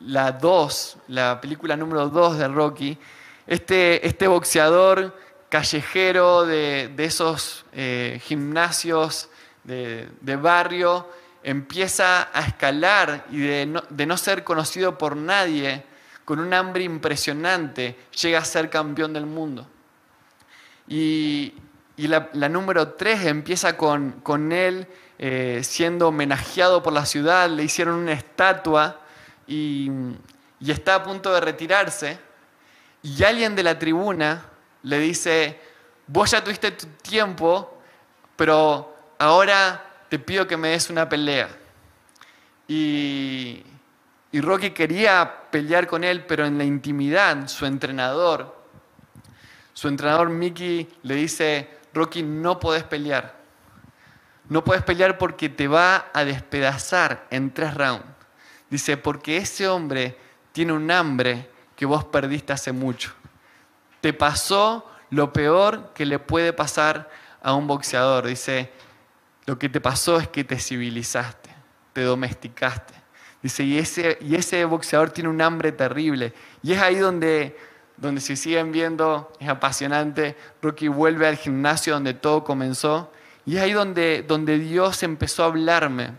la 0.00 0.32
2, 0.32 0.96
la 1.08 1.40
película 1.40 1.76
número 1.76 2.08
2 2.08 2.38
de 2.38 2.48
Rocky, 2.48 2.98
este, 3.46 4.06
este 4.06 4.28
boxeador 4.28 5.16
callejero 5.48 6.46
de, 6.46 6.94
esos 6.98 7.66
eh, 7.72 8.20
gimnasios 8.24 9.28
de, 9.64 10.36
barrio 10.40 11.08
empieza 11.42 12.30
a 12.32 12.46
escalar 12.46 13.26
y 13.30 13.40
de 13.40 13.66
no, 13.66 14.16
ser 14.16 14.44
conocido 14.44 14.96
por 14.96 15.16
nadie, 15.16 15.84
con 16.24 16.38
un 16.38 16.54
hambre 16.54 16.84
impresionante, 16.84 17.98
llega 18.20 18.38
a 18.38 18.44
ser 18.44 18.70
campeón 18.70 19.12
del 19.12 19.26
mundo. 19.26 19.66
Y, 20.88 21.52
la, 22.08 22.48
número 22.48 22.94
3 22.94 23.26
empieza 23.26 23.76
con, 23.76 24.12
con 24.22 24.52
él 24.52 24.88
eh, 25.24 25.60
siendo 25.62 26.08
homenajeado 26.08 26.82
por 26.82 26.92
la 26.92 27.06
ciudad, 27.06 27.48
le 27.48 27.62
hicieron 27.62 27.94
una 27.94 28.12
estatua 28.12 28.98
y, 29.46 29.88
está 30.66 30.96
a 30.96 31.02
punto 31.04 31.32
de 31.32 31.40
retirarse. 31.40 32.18
Y 33.04 33.22
alguien 33.22 33.54
de 33.54 33.62
la 33.62 33.78
tribuna 33.78 34.44
le 34.82 34.98
dice, 34.98 35.60
vos 36.08 36.30
ya 36.30 36.42
tuviste 36.42 36.72
tu 36.72 36.86
tiempo, 37.02 37.80
pero 38.34 38.96
ahora 39.18 39.84
te 40.08 40.18
pido 40.18 40.46
que 40.48 40.56
me 40.56 40.70
des 40.70 40.90
una 40.90 41.08
pelea. 41.08 41.48
Y, 42.66 43.62
y 44.32 44.40
Rocky 44.40 44.70
quería 44.70 45.32
pelear 45.52 45.86
con 45.86 46.02
él, 46.02 46.24
pero 46.24 46.46
en 46.46 46.58
la 46.58 46.64
intimidad, 46.64 47.46
su 47.46 47.64
entrenador, 47.64 48.56
su 49.72 49.86
entrenador 49.86 50.30
Mickey 50.30 50.88
le 51.02 51.14
dice, 51.14 51.68
Rocky, 51.94 52.22
no 52.22 52.58
podés 52.58 52.84
pelear. 52.84 53.40
No 54.48 54.64
puedes 54.64 54.82
pelear 54.82 55.18
porque 55.18 55.48
te 55.48 55.68
va 55.68 56.10
a 56.12 56.24
despedazar 56.24 57.26
en 57.30 57.52
tres 57.52 57.74
rounds. 57.74 58.04
Dice, 58.68 58.96
porque 58.96 59.36
ese 59.36 59.68
hombre 59.68 60.18
tiene 60.52 60.72
un 60.72 60.90
hambre 60.90 61.50
que 61.76 61.86
vos 61.86 62.04
perdiste 62.04 62.52
hace 62.52 62.72
mucho. 62.72 63.12
Te 64.00 64.12
pasó 64.12 64.90
lo 65.10 65.32
peor 65.32 65.92
que 65.94 66.06
le 66.06 66.18
puede 66.18 66.52
pasar 66.52 67.10
a 67.42 67.54
un 67.54 67.66
boxeador. 67.66 68.26
Dice, 68.26 68.72
lo 69.46 69.58
que 69.58 69.68
te 69.68 69.80
pasó 69.80 70.18
es 70.18 70.28
que 70.28 70.44
te 70.44 70.58
civilizaste, 70.58 71.50
te 71.92 72.02
domesticaste. 72.02 72.94
Dice, 73.42 73.64
y 73.64 73.78
ese, 73.78 74.18
y 74.20 74.36
ese 74.36 74.64
boxeador 74.64 75.10
tiene 75.10 75.28
un 75.28 75.42
hambre 75.42 75.72
terrible. 75.72 76.32
Y 76.62 76.72
es 76.72 76.80
ahí 76.80 76.96
donde, 76.96 77.56
donde 78.02 78.20
si 78.20 78.34
siguen 78.36 78.72
viendo, 78.72 79.32
es 79.38 79.48
apasionante, 79.48 80.36
Rocky 80.60 80.88
vuelve 80.88 81.28
al 81.28 81.36
gimnasio 81.36 81.94
donde 81.94 82.14
todo 82.14 82.42
comenzó 82.42 83.12
y 83.46 83.56
es 83.56 83.62
ahí 83.62 83.72
donde, 83.72 84.24
donde 84.26 84.58
Dios 84.58 85.04
empezó 85.04 85.44
a 85.44 85.46
hablarme 85.46 86.10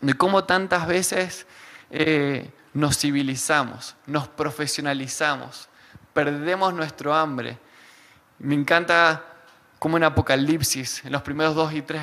de 0.00 0.14
cómo 0.14 0.44
tantas 0.44 0.86
veces 0.86 1.44
eh, 1.90 2.50
nos 2.72 2.98
civilizamos, 2.98 3.96
nos 4.06 4.28
profesionalizamos, 4.28 5.68
perdemos 6.12 6.72
nuestro 6.72 7.12
hambre. 7.12 7.58
Me 8.38 8.54
encanta 8.54 9.24
cómo 9.80 9.96
en 9.96 10.04
Apocalipsis, 10.04 11.04
en 11.04 11.10
los 11.10 11.22
primeros 11.22 11.56
dos 11.56 11.72
y 11.72 11.82
tres, 11.82 12.02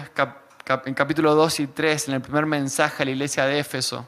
en 0.86 0.94
capítulo 0.94 1.36
2 1.36 1.60
y 1.62 1.68
3, 1.68 2.10
en 2.10 2.16
el 2.16 2.22
primer 2.22 2.46
mensaje 2.46 3.04
a 3.04 3.06
la 3.06 3.12
iglesia 3.12 3.46
de 3.46 3.60
Éfeso, 3.60 4.06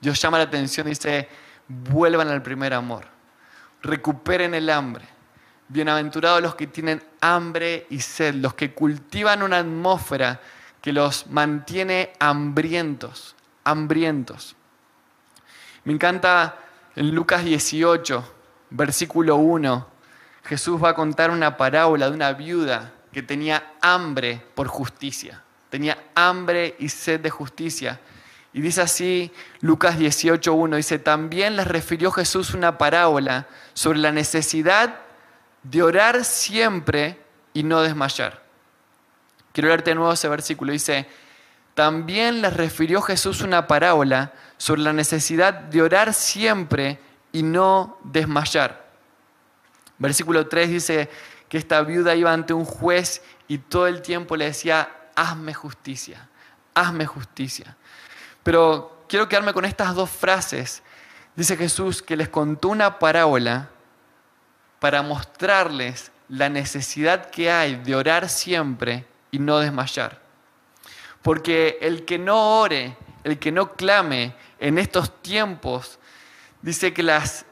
Dios 0.00 0.20
llama 0.20 0.38
la 0.38 0.44
atención 0.44 0.86
y 0.86 0.90
dice, 0.90 1.28
vuelvan 1.66 2.28
al 2.28 2.42
primer 2.42 2.74
amor, 2.74 3.17
recuperen 3.82 4.54
el 4.54 4.70
hambre 4.70 5.18
Bienaventurados 5.70 6.40
los 6.40 6.54
que 6.54 6.66
tienen 6.66 7.02
hambre 7.20 7.86
y 7.90 8.00
sed, 8.00 8.36
los 8.36 8.54
que 8.54 8.72
cultivan 8.72 9.42
una 9.42 9.58
atmósfera 9.58 10.40
que 10.80 10.94
los 10.94 11.26
mantiene 11.26 12.14
hambrientos, 12.18 13.36
hambrientos. 13.64 14.56
Me 15.84 15.92
encanta 15.92 16.56
en 16.96 17.14
Lucas 17.14 17.44
18, 17.44 18.34
versículo 18.70 19.36
1, 19.36 19.86
Jesús 20.44 20.82
va 20.82 20.90
a 20.90 20.94
contar 20.94 21.30
una 21.30 21.58
parábola 21.58 22.08
de 22.08 22.14
una 22.14 22.32
viuda 22.32 22.94
que 23.12 23.22
tenía 23.22 23.74
hambre 23.82 24.42
por 24.54 24.68
justicia, 24.68 25.42
tenía 25.68 25.98
hambre 26.14 26.76
y 26.78 26.88
sed 26.88 27.20
de 27.20 27.28
justicia. 27.28 28.00
Y 28.52 28.60
dice 28.60 28.80
así 28.80 29.32
Lucas 29.60 29.98
18.1, 29.98 30.76
dice, 30.76 30.98
también 30.98 31.56
les 31.56 31.66
refirió 31.66 32.10
Jesús 32.10 32.54
una 32.54 32.78
parábola 32.78 33.46
sobre 33.74 33.98
la 33.98 34.12
necesidad 34.12 35.00
de 35.62 35.82
orar 35.82 36.24
siempre 36.24 37.20
y 37.52 37.62
no 37.62 37.82
desmayar. 37.82 38.42
Quiero 39.52 39.68
leerte 39.68 39.90
de 39.90 39.96
nuevo 39.96 40.12
ese 40.12 40.28
versículo. 40.28 40.72
Dice, 40.72 41.06
también 41.74 42.42
les 42.42 42.54
refirió 42.54 43.02
Jesús 43.02 43.42
una 43.42 43.66
parábola 43.66 44.32
sobre 44.56 44.82
la 44.82 44.92
necesidad 44.92 45.54
de 45.54 45.82
orar 45.82 46.14
siempre 46.14 46.98
y 47.32 47.42
no 47.42 47.98
desmayar. 48.04 48.88
Versículo 49.98 50.46
3 50.46 50.70
dice 50.70 51.10
que 51.48 51.58
esta 51.58 51.82
viuda 51.82 52.14
iba 52.14 52.32
ante 52.32 52.52
un 52.52 52.64
juez 52.64 53.22
y 53.46 53.58
todo 53.58 53.86
el 53.86 54.02
tiempo 54.02 54.36
le 54.36 54.46
decía, 54.46 54.88
hazme 55.14 55.54
justicia, 55.54 56.28
hazme 56.74 57.06
justicia. 57.06 57.76
Pero 58.48 59.04
quiero 59.06 59.28
quedarme 59.28 59.52
con 59.52 59.66
estas 59.66 59.94
dos 59.94 60.08
frases. 60.08 60.82
Dice 61.36 61.54
Jesús 61.54 62.00
que 62.00 62.16
les 62.16 62.30
contó 62.30 62.68
una 62.68 62.98
parábola 62.98 63.68
para 64.78 65.02
mostrarles 65.02 66.10
la 66.30 66.48
necesidad 66.48 67.28
que 67.28 67.50
hay 67.52 67.74
de 67.76 67.94
orar 67.94 68.26
siempre 68.30 69.04
y 69.30 69.38
no 69.38 69.58
desmayar. 69.58 70.22
Porque 71.20 71.76
el 71.82 72.06
que 72.06 72.18
no 72.18 72.60
ore, 72.60 72.96
el 73.22 73.38
que 73.38 73.52
no 73.52 73.72
clame 73.72 74.34
en 74.58 74.78
estos 74.78 75.20
tiempos, 75.20 75.98
dice 76.62 76.94
que 76.94 77.02
las 77.02 77.44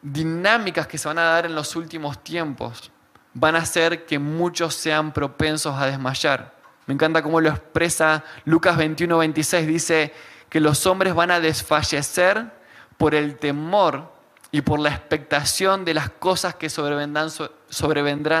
dinámicas 0.00 0.86
que 0.86 0.96
se 0.96 1.06
van 1.06 1.18
a 1.18 1.24
dar 1.24 1.44
en 1.44 1.54
los 1.54 1.76
últimos 1.76 2.24
tiempos 2.24 2.90
van 3.34 3.56
a 3.56 3.58
hacer 3.58 4.06
que 4.06 4.18
muchos 4.18 4.74
sean 4.74 5.12
propensos 5.12 5.76
a 5.76 5.84
desmayar. 5.84 6.57
Me 6.88 6.94
encanta 6.94 7.22
cómo 7.22 7.42
lo 7.42 7.50
expresa 7.50 8.24
Lucas 8.46 8.78
21, 8.78 9.18
26. 9.18 9.66
Dice 9.66 10.14
que 10.48 10.58
los 10.58 10.86
hombres 10.86 11.14
van 11.14 11.30
a 11.30 11.38
desfallecer 11.38 12.50
por 12.96 13.14
el 13.14 13.36
temor 13.36 14.10
y 14.50 14.62
por 14.62 14.80
la 14.80 14.88
expectación 14.88 15.84
de 15.84 15.92
las 15.92 16.08
cosas 16.08 16.54
que 16.54 16.70
sobrevendrán, 16.70 17.30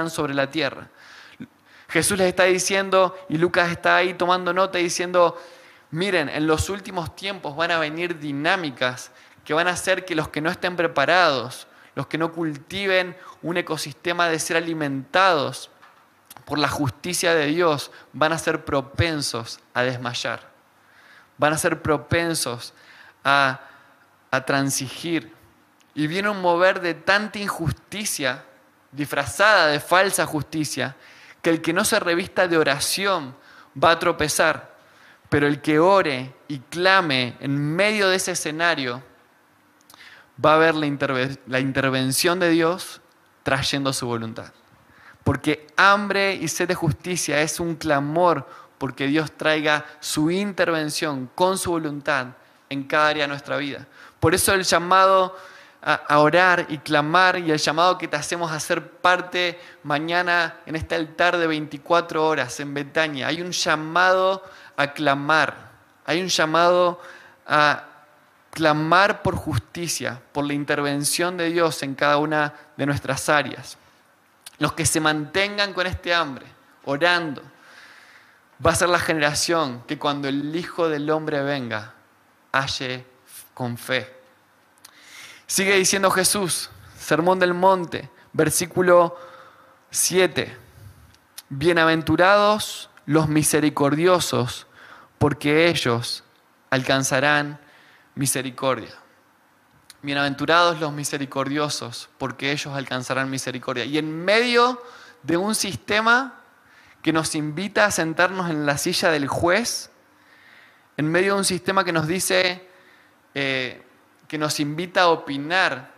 sobre 0.08 0.32
la 0.32 0.50
tierra. 0.50 0.88
Jesús 1.90 2.16
les 2.16 2.28
está 2.28 2.44
diciendo, 2.44 3.14
y 3.28 3.36
Lucas 3.36 3.70
está 3.70 3.96
ahí 3.96 4.14
tomando 4.14 4.54
nota 4.54 4.78
diciendo, 4.78 5.38
miren, 5.90 6.30
en 6.30 6.46
los 6.46 6.70
últimos 6.70 7.14
tiempos 7.14 7.54
van 7.54 7.70
a 7.70 7.78
venir 7.78 8.18
dinámicas 8.18 9.10
que 9.44 9.52
van 9.52 9.68
a 9.68 9.72
hacer 9.72 10.06
que 10.06 10.14
los 10.14 10.28
que 10.28 10.40
no 10.40 10.48
estén 10.48 10.74
preparados, 10.74 11.66
los 11.94 12.06
que 12.06 12.16
no 12.16 12.32
cultiven 12.32 13.14
un 13.42 13.58
ecosistema 13.58 14.30
de 14.30 14.38
ser 14.38 14.56
alimentados 14.56 15.70
por 16.48 16.58
la 16.58 16.68
justicia 16.68 17.34
de 17.34 17.44
Dios, 17.44 17.90
van 18.14 18.32
a 18.32 18.38
ser 18.38 18.64
propensos 18.64 19.60
a 19.74 19.82
desmayar, 19.82 20.48
van 21.36 21.52
a 21.52 21.58
ser 21.58 21.82
propensos 21.82 22.72
a, 23.22 23.60
transigir, 24.46 25.30
y 25.94 26.06
viene 26.06 26.30
un 26.30 26.40
mover 26.40 26.80
de 26.80 26.94
tanta 26.94 27.38
injusticia, 27.38 28.46
disfrazada 28.92 29.66
de 29.66 29.78
falsa 29.78 30.24
justicia, 30.24 30.96
que 31.42 31.50
el 31.50 31.60
que 31.60 31.74
no 31.74 31.84
se 31.84 32.00
revista 32.00 32.48
de 32.48 32.56
oración 32.56 33.36
va 33.76 33.90
a 33.90 33.98
tropezar, 33.98 34.74
pero 35.28 35.46
el 35.46 35.60
que 35.60 35.78
ore 35.78 36.34
y 36.48 36.60
clame 36.60 37.36
en 37.40 37.76
medio 37.76 38.08
de 38.08 38.16
ese 38.16 38.30
escenario 38.30 39.02
va 40.42 40.54
a 40.54 40.58
ver 40.58 40.74
la, 40.74 40.88
la 41.46 41.60
intervención 41.60 42.38
de 42.38 42.48
Dios 42.48 43.02
trayendo 43.42 43.92
su 43.92 44.06
voluntad. 44.06 44.50
Porque 45.28 45.66
hambre 45.76 46.32
y 46.32 46.48
sed 46.48 46.68
de 46.68 46.74
justicia 46.74 47.42
es 47.42 47.60
un 47.60 47.76
clamor 47.76 48.48
porque 48.78 49.08
Dios 49.08 49.30
traiga 49.32 49.84
su 50.00 50.30
intervención 50.30 51.28
con 51.34 51.58
su 51.58 51.72
voluntad 51.72 52.28
en 52.70 52.84
cada 52.84 53.08
área 53.08 53.24
de 53.24 53.28
nuestra 53.28 53.58
vida. 53.58 53.86
Por 54.20 54.34
eso 54.34 54.54
el 54.54 54.62
llamado 54.64 55.36
a, 55.82 56.18
orar 56.18 56.64
y 56.70 56.78
clamar 56.78 57.38
y 57.40 57.50
el 57.50 57.58
llamado 57.58 57.98
que 57.98 58.08
te 58.08 58.16
hacemos 58.16 58.50
a 58.50 58.58
ser 58.58 58.90
parte 58.90 59.60
mañana 59.82 60.60
en 60.64 60.76
este 60.76 60.94
altar 60.94 61.36
de 61.36 61.46
24 61.46 62.26
horas 62.26 62.58
en 62.60 62.72
Betania. 62.72 63.26
Hay 63.26 63.42
un 63.42 63.50
llamado 63.50 64.42
a 64.78 64.94
clamar, 64.94 65.72
hay 66.06 66.22
un 66.22 66.28
llamado 66.28 67.02
a 67.46 67.84
clamar 68.50 69.20
por 69.20 69.36
justicia, 69.36 70.22
por 70.32 70.46
la 70.46 70.54
intervención 70.54 71.36
de 71.36 71.50
Dios 71.50 71.82
en 71.82 71.94
cada 71.94 72.16
una 72.16 72.54
de 72.78 72.86
nuestras 72.86 73.28
áreas. 73.28 73.76
Los 74.58 74.72
que 74.72 74.86
se 74.86 75.00
mantengan 75.00 75.72
con 75.72 75.86
este 75.86 76.14
hambre, 76.14 76.46
orando, 76.84 77.42
va 78.64 78.72
a 78.72 78.74
ser 78.74 78.88
la 78.88 78.98
generación 78.98 79.82
que 79.86 79.98
cuando 79.98 80.28
el 80.28 80.54
Hijo 80.54 80.88
del 80.88 81.08
Hombre 81.10 81.42
venga, 81.42 81.94
halle 82.52 83.06
con 83.54 83.78
fe. 83.78 84.12
Sigue 85.46 85.76
diciendo 85.76 86.10
Jesús, 86.10 86.70
Sermón 86.98 87.38
del 87.38 87.54
Monte, 87.54 88.10
versículo 88.32 89.18
7. 89.90 90.56
Bienaventurados 91.48 92.90
los 93.06 93.28
misericordiosos, 93.28 94.66
porque 95.18 95.68
ellos 95.68 96.24
alcanzarán 96.70 97.58
misericordia. 98.14 98.94
Bienaventurados 100.00 100.78
los 100.78 100.92
misericordiosos, 100.92 102.08
porque 102.18 102.52
ellos 102.52 102.72
alcanzarán 102.72 103.28
misericordia. 103.30 103.84
Y 103.84 103.98
en 103.98 104.24
medio 104.24 104.80
de 105.24 105.36
un 105.36 105.56
sistema 105.56 106.40
que 107.02 107.12
nos 107.12 107.34
invita 107.34 107.84
a 107.84 107.90
sentarnos 107.90 108.48
en 108.48 108.64
la 108.64 108.78
silla 108.78 109.10
del 109.10 109.26
juez, 109.26 109.90
en 110.96 111.10
medio 111.10 111.32
de 111.32 111.38
un 111.40 111.44
sistema 111.44 111.84
que 111.84 111.92
nos 111.92 112.06
dice, 112.06 112.64
eh, 113.34 113.82
que 114.28 114.38
nos 114.38 114.60
invita 114.60 115.02
a 115.02 115.08
opinar, 115.08 115.90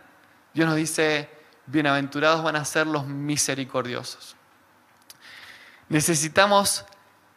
Dios 0.55 0.67
nos 0.67 0.77
dice, 0.77 1.29
bienaventurados 1.67 2.43
van 2.43 2.55
a 2.55 2.65
ser 2.65 2.87
los 2.87 3.05
misericordiosos. 3.05 4.35
Necesitamos 5.89 6.85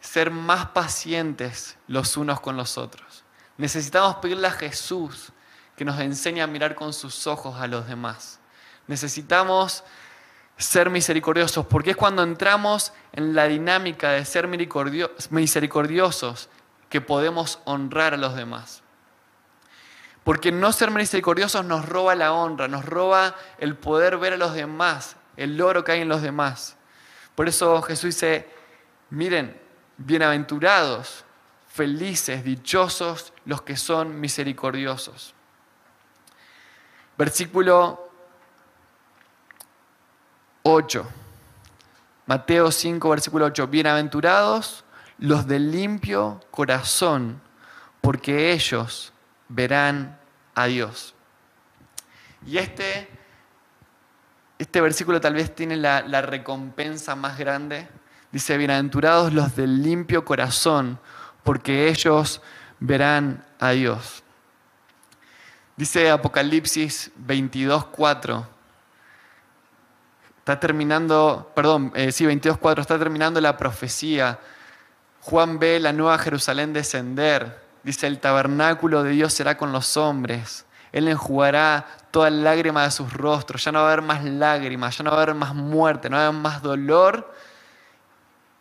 ser 0.00 0.30
más 0.30 0.68
pacientes 0.68 1.76
los 1.88 2.16
unos 2.16 2.40
con 2.40 2.56
los 2.56 2.78
otros. 2.78 3.22
Necesitamos 3.58 4.16
pedirle 4.16 4.46
a 4.46 4.52
Jesús 4.52 5.33
que 5.76 5.84
nos 5.84 6.00
enseñe 6.00 6.40
a 6.40 6.46
mirar 6.46 6.74
con 6.74 6.92
sus 6.92 7.26
ojos 7.26 7.60
a 7.60 7.66
los 7.66 7.88
demás. 7.88 8.38
Necesitamos 8.86 9.84
ser 10.56 10.90
misericordiosos, 10.90 11.66
porque 11.66 11.90
es 11.90 11.96
cuando 11.96 12.22
entramos 12.22 12.92
en 13.12 13.34
la 13.34 13.48
dinámica 13.48 14.12
de 14.12 14.24
ser 14.24 14.48
misericordiosos 14.48 16.48
que 16.88 17.00
podemos 17.00 17.58
honrar 17.64 18.14
a 18.14 18.18
los 18.18 18.36
demás. 18.36 18.82
Porque 20.22 20.52
no 20.52 20.72
ser 20.72 20.90
misericordiosos 20.90 21.64
nos 21.64 21.88
roba 21.88 22.14
la 22.14 22.32
honra, 22.32 22.68
nos 22.68 22.84
roba 22.84 23.34
el 23.58 23.76
poder 23.76 24.16
ver 24.16 24.34
a 24.34 24.36
los 24.36 24.54
demás, 24.54 25.16
el 25.36 25.60
oro 25.60 25.84
que 25.84 25.92
hay 25.92 26.00
en 26.00 26.08
los 26.08 26.22
demás. 26.22 26.76
Por 27.34 27.48
eso 27.48 27.82
Jesús 27.82 28.14
dice, 28.14 28.48
miren, 29.10 29.60
bienaventurados, 29.96 31.24
felices, 31.68 32.44
dichosos 32.44 33.32
los 33.44 33.62
que 33.62 33.76
son 33.76 34.20
misericordiosos. 34.20 35.34
Versículo 37.16 38.10
8. 40.62 41.06
Mateo 42.26 42.72
5, 42.72 43.08
versículo 43.08 43.44
8. 43.46 43.68
Bienaventurados 43.68 44.84
los 45.18 45.46
de 45.46 45.60
limpio 45.60 46.40
corazón, 46.50 47.40
porque 48.00 48.52
ellos 48.52 49.12
verán 49.48 50.18
a 50.56 50.66
Dios. 50.66 51.14
Y 52.44 52.58
este, 52.58 53.08
este 54.58 54.80
versículo 54.80 55.20
tal 55.20 55.34
vez 55.34 55.54
tiene 55.54 55.76
la, 55.76 56.02
la 56.02 56.20
recompensa 56.20 57.14
más 57.14 57.38
grande. 57.38 57.88
Dice, 58.32 58.56
bienaventurados 58.56 59.32
los 59.32 59.54
del 59.54 59.84
limpio 59.84 60.24
corazón, 60.24 60.98
porque 61.44 61.88
ellos 61.88 62.42
verán 62.80 63.44
a 63.60 63.70
Dios. 63.70 64.23
Dice 65.76 66.08
Apocalipsis 66.08 67.10
22, 67.16 67.86
4. 67.86 68.46
Está 70.38 70.60
terminando, 70.60 71.50
perdón, 71.54 71.90
eh, 71.96 72.12
sí, 72.12 72.26
22, 72.26 72.58
4, 72.58 72.82
está 72.82 72.98
terminando 72.98 73.40
la 73.40 73.56
profecía. 73.56 74.38
Juan 75.22 75.58
ve 75.58 75.80
la 75.80 75.92
nueva 75.92 76.18
Jerusalén 76.18 76.72
descender. 76.72 77.60
Dice, 77.82 78.06
el 78.06 78.20
tabernáculo 78.20 79.02
de 79.02 79.10
Dios 79.10 79.32
será 79.32 79.56
con 79.56 79.72
los 79.72 79.96
hombres. 79.96 80.64
Él 80.92 81.08
enjugará 81.08 81.86
toda 82.12 82.30
lágrima 82.30 82.84
de 82.84 82.92
sus 82.92 83.12
rostros. 83.12 83.64
Ya 83.64 83.72
no 83.72 83.80
va 83.80 83.86
a 83.86 83.92
haber 83.94 84.02
más 84.02 84.22
lágrimas, 84.22 84.96
ya 84.96 85.02
no 85.02 85.10
va 85.10 85.16
a 85.16 85.22
haber 85.22 85.34
más 85.34 85.54
muerte, 85.56 86.08
no 86.08 86.16
va 86.16 86.22
a 86.22 86.28
haber 86.28 86.40
más 86.40 86.62
dolor. 86.62 87.34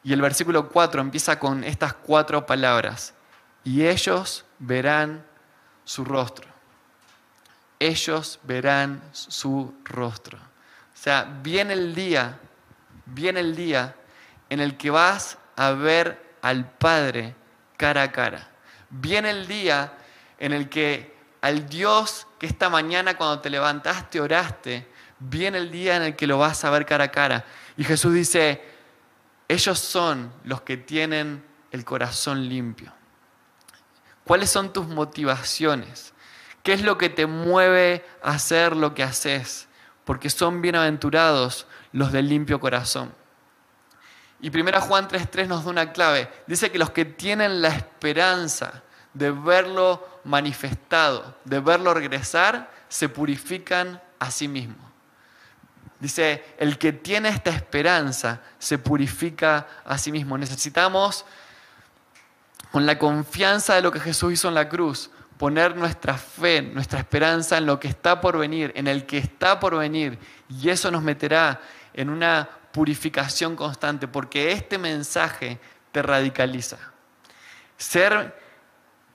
Y 0.03 0.13
el 0.13 0.21
versículo 0.21 0.67
4 0.69 0.99
empieza 0.99 1.37
con 1.37 1.63
estas 1.63 1.93
cuatro 1.93 2.45
palabras. 2.47 3.13
Y 3.63 3.85
ellos 3.85 4.45
verán 4.57 5.23
su 5.85 6.03
rostro. 6.03 6.52
Ellos 7.79 8.39
verán 8.43 9.01
su 9.11 9.73
rostro. 9.83 10.37
O 10.37 10.97
sea, 10.97 11.39
viene 11.41 11.73
el 11.73 11.95
día, 11.95 12.39
viene 13.05 13.39
el 13.39 13.55
día 13.55 13.95
en 14.49 14.59
el 14.59 14.77
que 14.77 14.89
vas 14.89 15.37
a 15.55 15.71
ver 15.71 16.37
al 16.41 16.69
Padre 16.69 17.35
cara 17.77 18.03
a 18.03 18.11
cara 18.11 18.53
viene 18.93 19.31
el 19.31 19.47
día 19.47 19.93
en 20.37 20.53
el 20.53 20.69
que 20.69 21.13
al 21.41 21.67
Dios 21.67 22.27
que 22.39 22.45
esta 22.45 22.69
mañana 22.69 23.17
cuando 23.17 23.41
te 23.41 23.49
levantaste 23.49 24.21
oraste, 24.21 24.87
viene 25.19 25.57
el 25.57 25.71
día 25.71 25.97
en 25.97 26.03
el 26.03 26.15
que 26.15 26.27
lo 26.27 26.37
vas 26.37 26.63
a 26.63 26.69
ver 26.69 26.85
cara 26.85 27.05
a 27.05 27.11
cara. 27.11 27.45
Y 27.75 27.83
Jesús 27.83 28.13
dice, 28.13 28.61
ellos 29.47 29.79
son 29.79 30.31
los 30.45 30.61
que 30.61 30.77
tienen 30.77 31.43
el 31.71 31.83
corazón 31.83 32.47
limpio. 32.47 32.93
¿Cuáles 34.23 34.49
son 34.49 34.71
tus 34.71 34.87
motivaciones? 34.87 36.12
¿Qué 36.63 36.71
es 36.71 36.81
lo 36.81 36.97
que 36.97 37.09
te 37.09 37.27
mueve 37.27 38.05
a 38.23 38.31
hacer 38.31 38.75
lo 38.75 38.93
que 38.95 39.03
haces? 39.03 39.67
Porque 40.05 40.29
son 40.29 40.61
bienaventurados 40.61 41.67
los 41.91 42.11
del 42.13 42.29
limpio 42.29 42.59
corazón. 42.59 43.13
Y 44.39 44.49
1 44.49 44.81
Juan 44.81 45.07
3.3 45.07 45.47
nos 45.47 45.65
da 45.65 45.71
una 45.71 45.91
clave. 45.91 46.29
Dice 46.47 46.71
que 46.71 46.79
los 46.79 46.89
que 46.89 47.05
tienen 47.05 47.61
la 47.61 47.69
esperanza 47.69 48.81
de 49.13 49.31
verlo 49.31 50.07
manifestado, 50.23 51.37
de 51.43 51.59
verlo 51.59 51.93
regresar, 51.93 52.71
se 52.87 53.09
purifican 53.09 54.01
a 54.19 54.31
sí 54.31 54.47
mismos. 54.47 54.77
Dice, 55.99 56.43
el 56.57 56.77
que 56.77 56.91
tiene 56.91 57.29
esta 57.29 57.49
esperanza 57.49 58.41
se 58.59 58.77
purifica 58.77 59.67
a 59.85 59.97
sí 59.97 60.11
mismo. 60.11 60.37
Necesitamos, 60.37 61.25
con 62.71 62.85
la 62.85 62.97
confianza 62.99 63.75
de 63.75 63.81
lo 63.81 63.91
que 63.91 63.99
Jesús 63.99 64.33
hizo 64.33 64.47
en 64.49 64.55
la 64.55 64.67
cruz, 64.67 65.09
poner 65.37 65.75
nuestra 65.75 66.17
fe, 66.17 66.61
nuestra 66.61 66.99
esperanza 66.99 67.57
en 67.57 67.65
lo 67.65 67.79
que 67.79 67.87
está 67.87 68.21
por 68.21 68.37
venir, 68.37 68.71
en 68.75 68.87
el 68.87 69.05
que 69.05 69.17
está 69.17 69.59
por 69.59 69.77
venir. 69.77 70.17
Y 70.49 70.69
eso 70.69 70.91
nos 70.91 71.03
meterá 71.03 71.61
en 71.93 72.09
una 72.09 72.49
purificación 72.71 73.55
constante, 73.55 74.07
porque 74.07 74.51
este 74.51 74.77
mensaje 74.77 75.59
te 75.91 76.01
radicaliza. 76.01 76.77
Ser, 77.77 78.39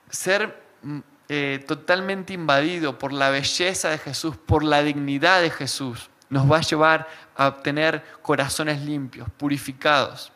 ser 0.09 0.61
mm, 0.81 0.99
eh, 1.29 1.63
totalmente 1.67 2.33
invadido 2.33 2.97
por 2.97 3.13
la 3.13 3.29
belleza 3.29 3.89
de 3.89 3.97
Jesús, 3.97 4.37
por 4.37 4.63
la 4.63 4.81
dignidad 4.81 5.41
de 5.41 5.49
Jesús, 5.49 6.09
nos 6.29 6.49
va 6.49 6.57
a 6.57 6.61
llevar 6.61 7.07
a 7.35 7.47
obtener 7.47 8.03
corazones 8.21 8.81
limpios, 8.81 9.29
purificados. 9.37 10.31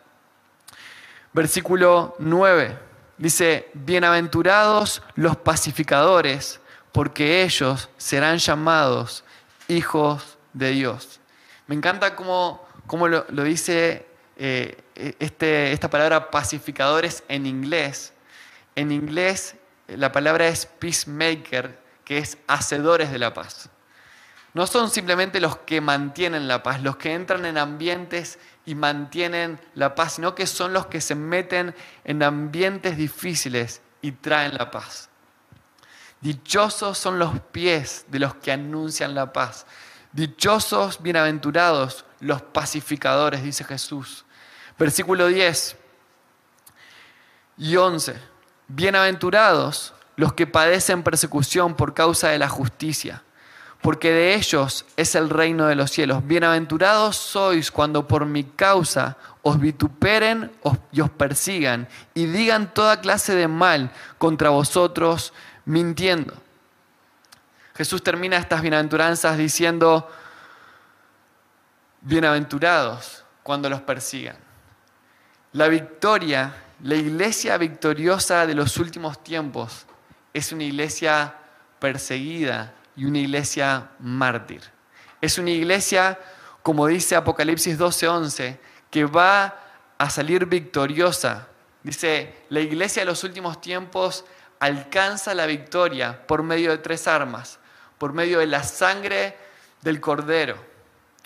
Versículo 1.34 2.16
9 2.20 2.93
dice, 3.18 3.70
bienaventurados 3.74 5.02
los 5.16 5.38
pacificadores, 5.38 6.60
porque 6.92 7.44
ellos 7.44 7.90
serán 7.98 8.38
llamados 8.38 9.24
hijos 9.68 10.38
de 10.54 10.72
Dios. 10.72 11.20
Me 11.68 11.76
encanta 11.76 12.16
cómo 12.16 12.64
cómo 12.88 13.08
lo, 13.08 13.24
dice 13.44 14.06
eh, 14.38 14.78
este, 15.20 15.72
esta 15.72 15.90
palabra 15.90 16.32
pacificadores 16.32 17.24
en 17.28 17.46
inglés. 17.46 18.14
En 18.76 18.92
inglés 18.92 19.56
la 19.88 20.12
palabra 20.12 20.48
es 20.48 20.66
peacemaker, 20.66 21.80
que 22.06 22.18
es 22.18 22.38
hacedores 22.48 23.12
de 23.12 23.20
la 23.20 23.34
paz. 23.34 23.70
No 24.54 24.68
son 24.68 24.90
simplemente 24.90 25.40
los 25.40 25.58
que 25.58 25.82
mantienen 25.82 26.48
la 26.48 26.62
paz, 26.62 26.82
los 26.82 26.98
que 26.98 27.14
entran 27.14 27.46
en 27.46 27.58
ambientes 27.58 28.38
y 28.66 28.76
mantienen 28.76 29.60
la 29.76 29.96
paz, 29.96 30.14
sino 30.14 30.36
que 30.36 30.48
son 30.48 30.74
los 30.74 30.88
que 30.88 31.02
se 31.02 31.16
meten 31.16 31.76
en 32.04 32.24
ambientes 32.24 32.98
difíciles 32.98 33.82
y 34.02 34.14
traen 34.14 34.56
la 34.56 34.72
paz. 34.72 35.10
Dichosos 36.22 36.98
son 36.98 37.20
los 37.20 37.40
pies 37.52 38.06
de 38.08 38.20
los 38.20 38.36
que 38.36 38.52
anuncian 38.52 39.14
la 39.14 39.34
paz. 39.34 39.66
Dichosos, 40.14 41.02
bienaventurados 41.02 42.06
los 42.22 42.42
pacificadores, 42.42 43.44
dice 43.44 43.66
Jesús. 43.66 44.24
Versículo 44.80 45.28
10 45.28 45.76
y 47.58 47.76
11. 47.76 48.16
Bienaventurados 48.68 49.94
los 50.16 50.34
que 50.34 50.48
padecen 50.48 51.04
persecución 51.04 51.76
por 51.76 51.94
causa 51.94 52.30
de 52.30 52.40
la 52.40 52.48
justicia, 52.48 53.24
porque 53.84 54.14
de 54.14 54.34
ellos 54.34 54.86
es 54.96 55.14
el 55.14 55.30
reino 55.30 55.68
de 55.68 55.76
los 55.76 55.92
cielos. 55.92 56.26
Bienaventurados 56.26 57.18
sois 57.18 57.70
cuando 57.70 58.08
por 58.08 58.26
mi 58.26 58.46
causa 58.46 59.18
os 59.42 59.60
vituperen 59.60 60.54
y 60.94 61.02
os 61.02 61.10
persigan 61.10 61.90
y 62.14 62.26
digan 62.26 62.74
toda 62.74 63.02
clase 63.02 63.36
de 63.36 63.50
mal 63.50 63.92
contra 64.18 64.52
vosotros 64.52 65.34
mintiendo. 65.66 66.34
Jesús 67.76 68.02
termina 68.02 68.38
estas 68.38 68.62
bienaventuranzas 68.62 69.38
diciendo, 69.38 70.10
bienaventurados 72.00 73.26
cuando 73.44 73.70
los 73.70 73.82
persigan. 73.82 74.38
La 75.52 75.68
victoria, 75.68 76.56
la 76.84 76.96
iglesia 76.96 77.58
victoriosa 77.58 78.48
de 78.48 78.56
los 78.56 78.78
últimos 78.78 79.22
tiempos 79.22 79.86
es 80.34 80.54
una 80.54 80.64
iglesia 80.64 81.36
perseguida 81.80 82.74
y 82.96 83.06
una 83.06 83.20
iglesia 83.20 83.90
mártir. 84.00 84.62
Es 85.22 85.38
una 85.38 85.52
iglesia, 85.52 86.20
como 86.62 86.88
dice 86.88 87.16
Apocalipsis 87.16 87.78
12:11, 87.78 88.60
que 88.90 89.06
va 89.06 89.58
a 89.98 90.10
salir 90.10 90.46
victoriosa. 90.46 91.48
Dice, 91.82 92.46
la 92.50 92.60
iglesia 92.60 93.02
de 93.02 93.06
los 93.06 93.24
últimos 93.24 93.60
tiempos 93.62 94.26
alcanza 94.60 95.34
la 95.34 95.46
victoria 95.46 96.26
por 96.28 96.44
medio 96.44 96.72
de 96.72 96.78
tres 96.78 97.08
armas, 97.08 97.60
por 97.98 98.14
medio 98.14 98.40
de 98.40 98.48
la 98.48 98.64
sangre 98.64 99.38
del 99.82 100.00
cordero, 100.00 100.56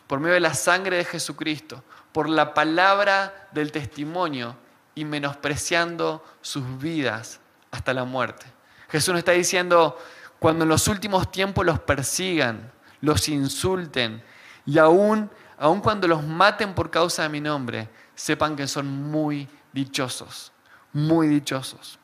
por 0.08 0.19
medio 0.19 0.34
de 0.36 0.39
la 0.39 0.53
sangre 0.53 0.97
de 0.97 1.06
Jesucristo, 1.06 1.84
por 2.12 2.30
la 2.30 2.53
palabra 2.53 3.47
del 3.51 3.71
testimonio 3.71 4.56
y 4.95 5.06
menospreciando 5.06 6.25
sus 6.41 6.80
vidas 6.80 7.39
hasta 7.69 7.93
la 7.93 8.06
muerte. 8.06 8.45
Jesús 8.89 9.10
nos 9.10 9.19
está 9.19 9.34
diciendo, 9.34 9.99
cuando 10.39 10.63
en 10.63 10.69
los 10.69 10.88
últimos 10.88 11.32
tiempos 11.32 11.65
los 11.65 11.80
persigan, 11.80 12.71
los 13.02 13.28
insulten 13.30 14.23
y 14.65 14.78
aún, 14.78 15.30
aún 15.58 15.82
cuando 15.82 16.08
los 16.08 16.23
maten 16.23 16.73
por 16.73 16.91
causa 16.91 17.23
de 17.23 17.30
mi 17.30 17.41
nombre, 17.41 17.89
sepan 18.15 18.56
que 18.56 18.67
son 18.67 18.88
muy 18.88 19.47
dichosos, 19.71 20.52
muy 20.93 21.28
dichosos. 21.28 22.00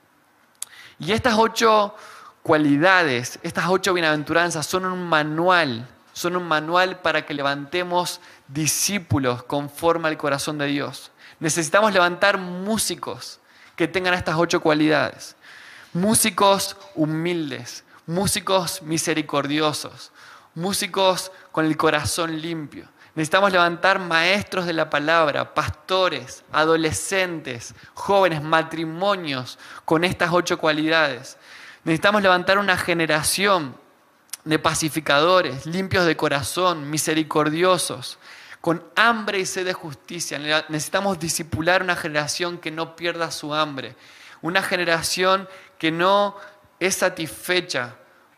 Y 0.99 1.11
estas 1.11 1.35
ocho 1.37 1.95
cualidades, 2.41 3.39
estas 3.41 3.65
ocho 3.67 3.93
bienaventuranzas 3.93 4.65
son 4.65 4.85
un 4.85 5.07
manual, 5.07 5.87
son 6.13 6.35
un 6.35 6.47
manual 6.47 6.99
para 6.99 7.25
que 7.25 7.33
levantemos 7.33 8.21
discípulos 8.47 9.43
conforme 9.43 10.07
al 10.07 10.17
corazón 10.17 10.57
de 10.57 10.67
Dios. 10.67 11.11
Necesitamos 11.39 11.91
levantar 11.93 12.37
músicos 12.37 13.39
que 13.75 13.87
tengan 13.87 14.13
estas 14.13 14.35
ocho 14.37 14.61
cualidades. 14.61 15.35
Músicos 15.93 16.77
humildes, 16.95 17.83
músicos 18.05 18.81
misericordiosos, 18.81 20.11
músicos 20.55 21.31
con 21.51 21.65
el 21.65 21.77
corazón 21.77 22.41
limpio. 22.41 22.87
Necesitamos 23.15 23.51
levantar 23.51 23.99
maestros 23.99 24.65
de 24.65 24.73
la 24.73 24.89
palabra, 24.89 25.53
pastores, 25.53 26.43
adolescentes, 26.51 27.75
jóvenes, 27.93 28.41
matrimonios 28.41 29.59
con 29.85 30.03
estas 30.03 30.31
ocho 30.33 30.57
cualidades. 30.57 31.37
Necesitamos 31.83 32.23
levantar 32.23 32.57
una 32.57 32.75
generación 32.75 33.75
de 34.45 34.57
pacificadores, 34.57 35.65
limpios 35.65 36.05
de 36.05 36.17
corazón, 36.17 36.89
misericordiosos, 36.89 38.17
con 38.61 38.83
hambre 38.95 39.39
y 39.39 39.45
sed 39.45 39.65
de 39.65 39.73
justicia. 39.73 40.39
Necesitamos 40.69 41.19
disipular 41.19 41.83
una 41.83 41.95
generación 41.95 42.57
que 42.57 42.71
no 42.71 42.95
pierda 42.95 43.29
su 43.29 43.53
hambre, 43.53 43.95
una 44.41 44.63
generación 44.63 45.47
que 45.77 45.91
no 45.91 46.35
es 46.85 46.95
satisfecha 46.95 47.95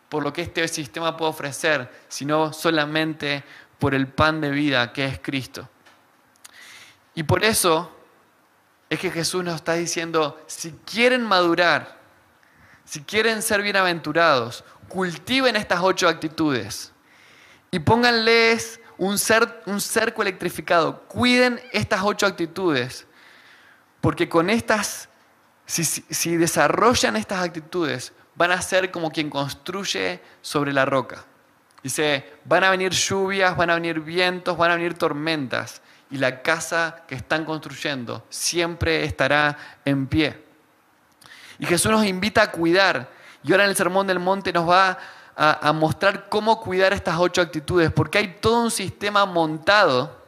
por 0.08 0.22
lo 0.22 0.32
que 0.32 0.42
este 0.42 0.66
sistema 0.68 1.16
puede 1.16 1.30
ofrecer, 1.30 1.90
sino 2.08 2.52
solamente 2.52 3.44
por 3.78 3.94
el 3.94 4.08
pan 4.08 4.40
de 4.40 4.50
vida 4.50 4.92
que 4.92 5.04
es 5.04 5.18
Cristo. 5.18 5.68
Y 7.14 7.22
por 7.24 7.44
eso 7.44 7.90
es 8.88 9.00
que 9.00 9.10
Jesús 9.10 9.42
nos 9.42 9.56
está 9.56 9.74
diciendo, 9.74 10.40
si 10.46 10.72
quieren 10.84 11.24
madurar, 11.24 11.98
si 12.84 13.02
quieren 13.02 13.42
ser 13.42 13.62
bienaventurados, 13.62 14.64
cultiven 14.88 15.56
estas 15.56 15.80
ocho 15.82 16.08
actitudes 16.08 16.92
y 17.70 17.80
pónganles 17.80 18.80
un, 18.96 19.18
un 19.66 19.80
cerco 19.80 20.22
electrificado. 20.22 21.02
Cuiden 21.08 21.60
estas 21.72 22.02
ocho 22.04 22.26
actitudes, 22.26 23.06
porque 24.00 24.28
con 24.28 24.50
estas, 24.50 25.08
si 25.66 26.36
desarrollan 26.36 27.16
estas 27.16 27.42
actitudes, 27.42 28.12
van 28.36 28.52
a 28.52 28.62
ser 28.62 28.90
como 28.90 29.10
quien 29.10 29.30
construye 29.30 30.20
sobre 30.42 30.72
la 30.72 30.84
roca. 30.84 31.24
Dice, 31.82 32.38
van 32.44 32.64
a 32.64 32.70
venir 32.70 32.92
lluvias, 32.92 33.56
van 33.56 33.70
a 33.70 33.74
venir 33.74 34.00
vientos, 34.00 34.56
van 34.56 34.70
a 34.70 34.76
venir 34.76 34.94
tormentas, 34.94 35.80
y 36.10 36.18
la 36.18 36.42
casa 36.42 37.02
que 37.08 37.16
están 37.16 37.44
construyendo 37.44 38.24
siempre 38.28 39.04
estará 39.04 39.56
en 39.84 40.06
pie. 40.06 40.44
Y 41.58 41.66
Jesús 41.66 41.90
nos 41.90 42.04
invita 42.04 42.42
a 42.42 42.50
cuidar, 42.50 43.08
y 43.42 43.52
ahora 43.52 43.64
en 43.64 43.70
el 43.70 43.76
Sermón 43.76 44.06
del 44.06 44.18
Monte 44.18 44.52
nos 44.52 44.68
va 44.68 44.98
a, 45.36 45.68
a 45.68 45.72
mostrar 45.72 46.28
cómo 46.28 46.60
cuidar 46.60 46.92
estas 46.92 47.16
ocho 47.18 47.40
actitudes, 47.40 47.90
porque 47.90 48.18
hay 48.18 48.36
todo 48.40 48.62
un 48.64 48.70
sistema 48.70 49.24
montado 49.24 50.24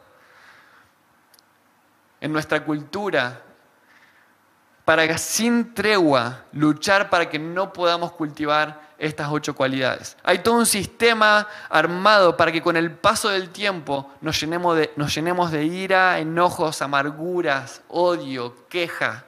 en 2.21 2.33
nuestra 2.33 2.63
cultura, 2.63 3.43
para 4.89 5.19
sin 5.19 5.75
tregua 5.75 6.45
luchar 6.51 7.11
para 7.11 7.29
que 7.29 7.37
no 7.37 7.71
podamos 7.71 8.11
cultivar 8.13 8.89
estas 8.97 9.27
ocho 9.29 9.53
cualidades. 9.53 10.17
Hay 10.23 10.39
todo 10.39 10.55
un 10.55 10.65
sistema 10.65 11.47
armado 11.69 12.35
para 12.35 12.51
que 12.51 12.63
con 12.63 12.75
el 12.75 12.89
paso 12.93 13.29
del 13.29 13.51
tiempo 13.51 14.11
nos 14.19 14.41
llenemos 14.41 14.75
de, 14.75 14.91
nos 14.95 15.13
llenemos 15.13 15.51
de 15.51 15.63
ira, 15.63 16.17
enojos, 16.17 16.81
amarguras, 16.81 17.83
odio, 17.87 18.67
queja. 18.67 19.25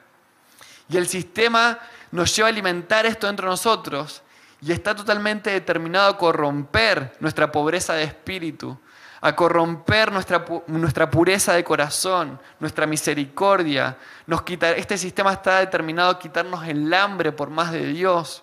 Y 0.88 0.96
el 0.96 1.06
sistema 1.06 1.78
nos 2.10 2.34
lleva 2.34 2.48
a 2.48 2.50
alimentar 2.50 3.06
esto 3.06 3.28
dentro 3.28 3.46
de 3.46 3.50
nosotros 3.50 4.22
y 4.60 4.72
está 4.72 4.96
totalmente 4.96 5.50
determinado 5.50 6.10
a 6.10 6.18
corromper 6.18 7.16
nuestra 7.20 7.52
pobreza 7.52 7.94
de 7.94 8.02
espíritu, 8.02 8.76
a 9.24 9.36
corromper 9.36 10.10
nuestra, 10.10 10.44
nuestra 10.66 11.08
pureza 11.08 11.54
de 11.54 11.62
corazón, 11.62 12.40
nuestra 12.58 12.86
misericordia. 12.86 13.96
Nos 14.26 14.42
este 14.48 14.98
sistema 14.98 15.32
está 15.32 15.60
determinado 15.60 16.10
a 16.10 16.18
quitarnos 16.18 16.66
el 16.66 16.92
hambre 16.92 17.30
por 17.30 17.48
más 17.48 17.70
de 17.70 17.86
Dios 17.86 18.42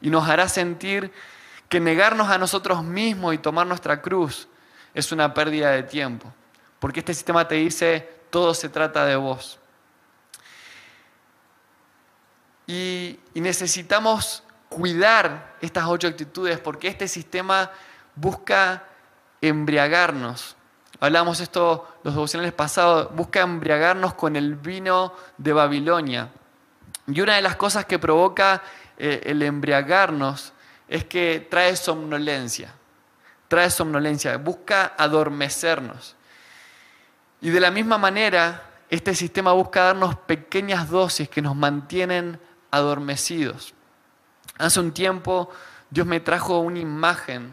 y 0.00 0.10
nos 0.10 0.28
hará 0.28 0.48
sentir 0.48 1.12
que 1.68 1.80
negarnos 1.80 2.28
a 2.28 2.38
nosotros 2.38 2.84
mismos 2.84 3.34
y 3.34 3.38
tomar 3.38 3.66
nuestra 3.66 4.00
cruz 4.00 4.46
es 4.94 5.10
una 5.10 5.34
pérdida 5.34 5.72
de 5.72 5.82
tiempo. 5.82 6.32
Porque 6.78 7.00
este 7.00 7.12
sistema 7.12 7.48
te 7.48 7.56
dice, 7.56 8.08
todo 8.30 8.54
se 8.54 8.68
trata 8.68 9.04
de 9.04 9.16
vos. 9.16 9.58
Y, 12.68 13.18
y 13.34 13.40
necesitamos 13.40 14.44
cuidar 14.68 15.56
estas 15.60 15.86
ocho 15.88 16.06
actitudes 16.06 16.60
porque 16.60 16.86
este 16.86 17.08
sistema 17.08 17.72
busca 18.14 18.84
embriagarnos. 19.48 20.56
Hablamos 21.00 21.40
esto 21.40 21.88
los 22.02 22.14
devocionales 22.14 22.52
pasados, 22.52 23.14
busca 23.14 23.40
embriagarnos 23.40 24.14
con 24.14 24.36
el 24.36 24.54
vino 24.54 25.14
de 25.36 25.52
Babilonia. 25.52 26.30
Y 27.06 27.20
una 27.20 27.36
de 27.36 27.42
las 27.42 27.56
cosas 27.56 27.84
que 27.84 27.98
provoca 27.98 28.62
eh, 28.96 29.22
el 29.26 29.42
embriagarnos 29.42 30.52
es 30.88 31.04
que 31.04 31.46
trae 31.50 31.76
somnolencia, 31.76 32.72
trae 33.48 33.70
somnolencia, 33.70 34.36
busca 34.36 34.94
adormecernos. 34.96 36.16
Y 37.40 37.50
de 37.50 37.60
la 37.60 37.70
misma 37.70 37.98
manera, 37.98 38.62
este 38.88 39.14
sistema 39.14 39.52
busca 39.52 39.84
darnos 39.84 40.16
pequeñas 40.16 40.88
dosis 40.88 41.28
que 41.28 41.42
nos 41.42 41.56
mantienen 41.56 42.40
adormecidos. 42.70 43.74
Hace 44.56 44.80
un 44.80 44.92
tiempo 44.92 45.50
Dios 45.90 46.06
me 46.06 46.20
trajo 46.20 46.60
una 46.60 46.78
imagen 46.78 47.52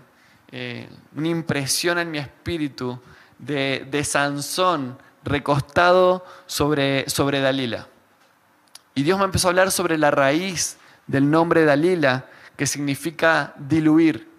eh, 0.51 0.89
una 1.15 1.29
impresión 1.29 1.97
en 1.97 2.11
mi 2.11 2.17
espíritu 2.17 2.99
de, 3.39 4.03
Sansón 4.03 4.97
recostado 5.23 6.25
sobre, 6.45 7.09
sobre 7.09 7.39
Dalila. 7.39 7.87
Y 8.93 9.03
Dios 9.03 9.17
me 9.17 9.25
empezó 9.25 9.47
a 9.47 9.51
hablar 9.51 9.71
sobre 9.71 9.97
la 9.97 10.11
raíz 10.11 10.77
del 11.07 11.29
nombre 11.29 11.63
Dalila, 11.63 12.25
que 12.57 12.67
significa 12.67 13.53
diluir. 13.57 14.29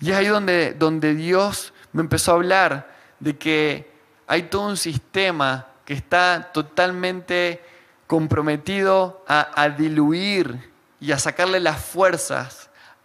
Y 0.00 0.10
es 0.10 0.16
ahí 0.16 0.26
donde, 0.26 0.72
donde 0.72 1.14
Dios 1.14 1.72
me 1.92 2.00
empezó 2.00 2.32
a 2.32 2.34
hablar 2.36 2.94
de 3.18 3.36
que 3.36 3.90
hay 4.26 4.44
todo 4.44 4.68
un 4.68 4.76
sistema 4.76 5.66
que 5.84 5.92
está 5.92 6.50
totalmente 6.52 7.62
comprometido 8.06 9.22
a, 9.28 9.50
a 9.60 9.68
diluir 9.68 10.70
y 10.98 11.12
a 11.12 11.18
sacarle 11.18 11.60
las 11.60 11.84
fuerzas 11.84 12.59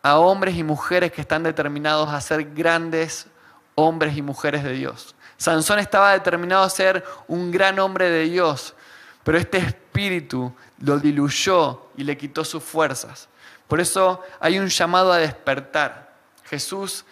a 0.05 0.19
hombres 0.19 0.55
y 0.55 0.61
mujeres 0.61 1.11
que 1.11 1.21
están 1.21 1.41
determinados 1.41 2.09
a 2.09 2.21
ser 2.21 2.53
grandes 2.53 3.25
hombres 3.73 4.15
y 4.15 4.21
mujeres 4.21 4.63
de 4.63 4.73
Dios. 4.73 5.15
Sansón 5.35 5.79
estaba 5.79 6.11
determinado 6.11 6.61
a 6.61 6.69
ser 6.69 7.03
un 7.27 7.49
gran 7.49 7.79
hombre 7.79 8.11
de 8.11 8.25
Dios, 8.25 8.75
pero 9.23 9.39
este 9.39 9.57
espíritu 9.57 10.53
lo 10.77 10.99
diluyó 10.99 11.87
y 11.97 12.03
le 12.03 12.15
quitó 12.15 12.45
sus 12.45 12.63
fuerzas. 12.63 13.27
Por 13.67 13.81
eso 13.81 14.21
hay 14.39 14.59
un 14.59 14.67
llamado 14.67 15.11
a 15.11 15.17
despertar. 15.17 16.13
Jesús, 16.43 17.03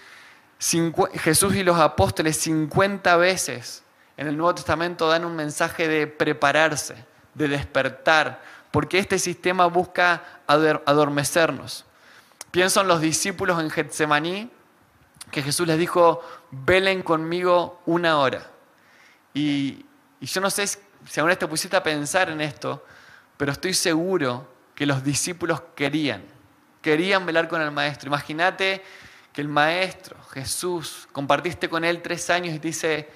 Jesús 0.60 1.56
y 1.56 1.64
los 1.64 1.80
apóstoles 1.80 2.38
50 2.42 3.18
veces 3.18 3.82
en 4.18 4.28
el 4.28 4.38
Nuevo 4.38 4.54
Testamento 4.54 5.08
dan 5.08 5.26
un 5.26 5.36
mensaje 5.36 5.88
de 5.88 6.06
prepararse, 6.06 6.94
de 7.34 7.48
despertar, 7.48 8.44
porque 8.70 9.00
este 9.00 9.18
sistema 9.18 9.66
busca 9.66 10.22
adormecernos. 10.46 11.88
Pienso 12.54 12.82
en 12.82 12.88
los 12.88 13.02
discípulos 13.02 13.60
en 13.60 13.72
Getsemaní, 13.72 14.48
que 15.32 15.42
Jesús 15.42 15.66
les 15.66 15.80
dijo, 15.80 16.22
velen 16.52 17.02
conmigo 17.02 17.82
una 17.88 18.20
hora. 18.20 18.46
Y, 19.34 19.84
yo 20.22 20.40
no 20.40 20.52
sé 20.52 20.68
si 20.68 21.20
aún 21.20 21.36
te 21.36 21.48
pusiste 21.48 21.76
a 21.76 21.82
pensar 21.82 22.30
en 22.30 22.42
esto, 22.42 22.86
pero 23.38 23.52
estoy 23.52 23.74
seguro 23.74 24.48
que 24.76 24.86
los 24.86 25.04
discípulos 25.04 25.64
querían, 25.76 26.24
querían 26.84 27.26
velar 27.26 27.48
con 27.48 27.60
el 27.60 27.72
maestro. 27.72 28.10
Imagínate 28.10 28.84
que 29.34 29.42
el 29.42 29.48
maestro, 29.48 30.22
Jesús, 30.26 31.08
compartiste 31.12 31.68
con 31.68 31.84
él 31.84 32.04
tres 32.04 32.30
años 32.30 32.54
y 32.54 32.60
dice, 32.60 33.10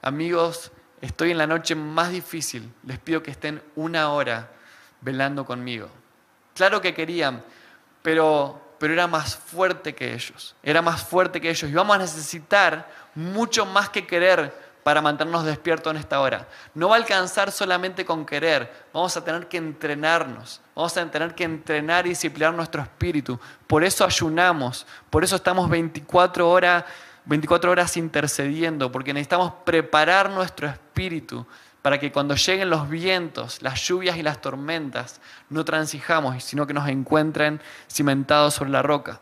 amigos, 0.00 0.70
estoy 1.00 1.32
en 1.32 1.38
la 1.38 1.48
noche 1.48 1.74
más 1.74 2.12
difícil, 2.12 2.72
les 2.84 3.00
pido 3.00 3.20
que 3.20 3.32
estén 3.32 3.60
una 3.74 4.12
hora 4.12 4.52
velando 5.00 5.44
conmigo. 5.44 5.88
Claro 6.54 6.80
que 6.80 6.94
querían, 6.94 7.42
pero, 8.02 8.60
pero 8.78 8.92
era 8.92 9.06
más 9.06 9.36
fuerte 9.36 9.94
que 9.94 10.14
ellos, 10.14 10.54
era 10.62 10.82
más 10.82 11.02
fuerte 11.02 11.40
que 11.40 11.50
ellos. 11.50 11.70
Y 11.70 11.74
vamos 11.74 11.96
a 11.96 11.98
necesitar 11.98 12.88
mucho 13.14 13.66
más 13.66 13.88
que 13.88 14.06
querer 14.06 14.70
para 14.82 15.02
mantenernos 15.02 15.44
despiertos 15.44 15.90
en 15.92 15.98
esta 15.98 16.20
hora. 16.20 16.48
No 16.74 16.88
va 16.88 16.96
a 16.96 16.98
alcanzar 16.98 17.52
solamente 17.52 18.04
con 18.04 18.24
querer, 18.24 18.72
vamos 18.92 19.16
a 19.16 19.24
tener 19.24 19.46
que 19.46 19.58
entrenarnos, 19.58 20.60
vamos 20.74 20.96
a 20.96 21.10
tener 21.10 21.34
que 21.34 21.44
entrenar 21.44 22.06
y 22.06 22.10
disciplinar 22.10 22.54
nuestro 22.54 22.82
espíritu. 22.82 23.38
Por 23.66 23.84
eso 23.84 24.04
ayunamos, 24.04 24.86
por 25.10 25.24
eso 25.24 25.36
estamos 25.36 25.68
24 25.68 26.48
horas, 26.48 26.84
24 27.26 27.70
horas 27.70 27.96
intercediendo, 27.96 28.90
porque 28.90 29.12
necesitamos 29.12 29.52
preparar 29.64 30.30
nuestro 30.30 30.68
espíritu 30.68 31.46
para 31.82 31.98
que 31.98 32.12
cuando 32.12 32.34
lleguen 32.34 32.70
los 32.70 32.88
vientos, 32.88 33.62
las 33.62 33.80
lluvias 33.80 34.16
y 34.16 34.22
las 34.22 34.40
tormentas, 34.40 35.20
no 35.48 35.64
transijamos, 35.64 36.42
sino 36.44 36.66
que 36.66 36.74
nos 36.74 36.88
encuentren 36.88 37.60
cimentados 37.90 38.54
sobre 38.54 38.70
la 38.70 38.82
roca. 38.82 39.20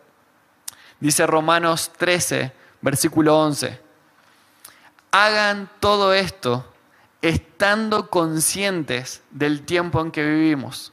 Dice 1.00 1.26
Romanos 1.26 1.92
13, 1.96 2.52
versículo 2.80 3.38
11 3.38 3.88
hagan 5.10 5.70
todo 5.80 6.12
esto 6.12 6.72
estando 7.22 8.10
conscientes 8.10 9.22
del 9.30 9.62
tiempo 9.62 10.00
en 10.00 10.10
que 10.10 10.24
vivimos. 10.24 10.92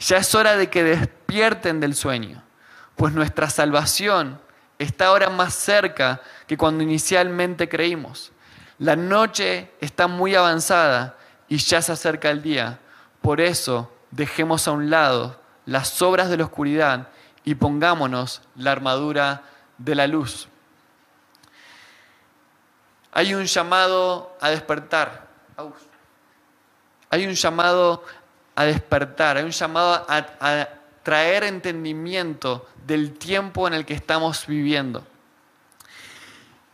Ya 0.00 0.18
es 0.18 0.34
hora 0.34 0.56
de 0.56 0.68
que 0.68 0.84
despierten 0.84 1.80
del 1.80 1.94
sueño, 1.94 2.42
pues 2.96 3.14
nuestra 3.14 3.48
salvación 3.48 4.40
está 4.78 5.06
ahora 5.06 5.30
más 5.30 5.54
cerca 5.54 6.20
que 6.46 6.56
cuando 6.56 6.82
inicialmente 6.82 7.68
creímos. 7.68 8.32
La 8.78 8.96
noche 8.96 9.70
está 9.80 10.06
muy 10.06 10.34
avanzada 10.34 11.16
y 11.48 11.58
ya 11.58 11.80
se 11.80 11.92
acerca 11.92 12.30
el 12.30 12.42
día. 12.42 12.78
Por 13.22 13.40
eso 13.40 13.92
dejemos 14.10 14.66
a 14.68 14.72
un 14.72 14.90
lado 14.90 15.40
las 15.66 16.02
obras 16.02 16.28
de 16.28 16.36
la 16.36 16.44
oscuridad 16.44 17.08
y 17.44 17.54
pongámonos 17.54 18.42
la 18.56 18.72
armadura 18.72 19.42
de 19.78 19.94
la 19.94 20.06
luz. 20.06 20.48
Hay 23.12 23.34
un 23.34 23.44
llamado 23.44 24.36
a 24.40 24.50
despertar. 24.50 25.28
Hay 27.10 27.26
un 27.26 27.34
llamado 27.34 28.02
a 28.56 28.64
despertar, 28.64 29.36
hay 29.36 29.44
un 29.44 29.50
llamado 29.50 30.04
a, 30.08 30.68
traer 31.02 31.44
entendimiento 31.44 32.66
del 32.86 33.12
tiempo 33.18 33.68
en 33.68 33.74
el 33.74 33.84
que 33.84 33.94
estamos 33.94 34.46
viviendo. 34.46 35.06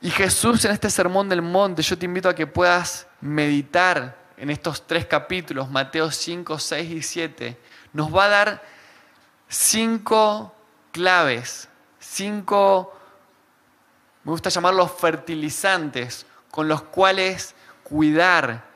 Y 0.03 0.11
Jesús 0.11 0.65
en 0.65 0.73
este 0.73 0.89
sermón 0.89 1.29
del 1.29 1.43
monte, 1.43 1.83
yo 1.83 1.99
te 1.99 2.07
invito 2.07 2.29
a 2.29 2.35
que 2.35 2.47
puedas 2.47 3.07
meditar 3.21 4.17
en 4.39 4.49
estos 4.49 4.87
tres 4.87 5.05
capítulos, 5.05 5.71
Mateo 5.71 6.11
5, 6.11 6.59
6 6.59 6.91
y 6.91 7.03
7, 7.03 7.61
nos 7.93 8.15
va 8.15 8.25
a 8.25 8.29
dar 8.29 8.63
cinco 9.47 10.55
claves, 10.93 11.69
cinco, 11.99 12.99
me 14.25 14.33
gusta 14.33 14.49
llamarlos 14.49 14.91
fertilizantes, 14.93 16.25
con 16.51 16.67
los 16.67 16.83
cuales 16.83 17.55
cuidar, 17.83 18.71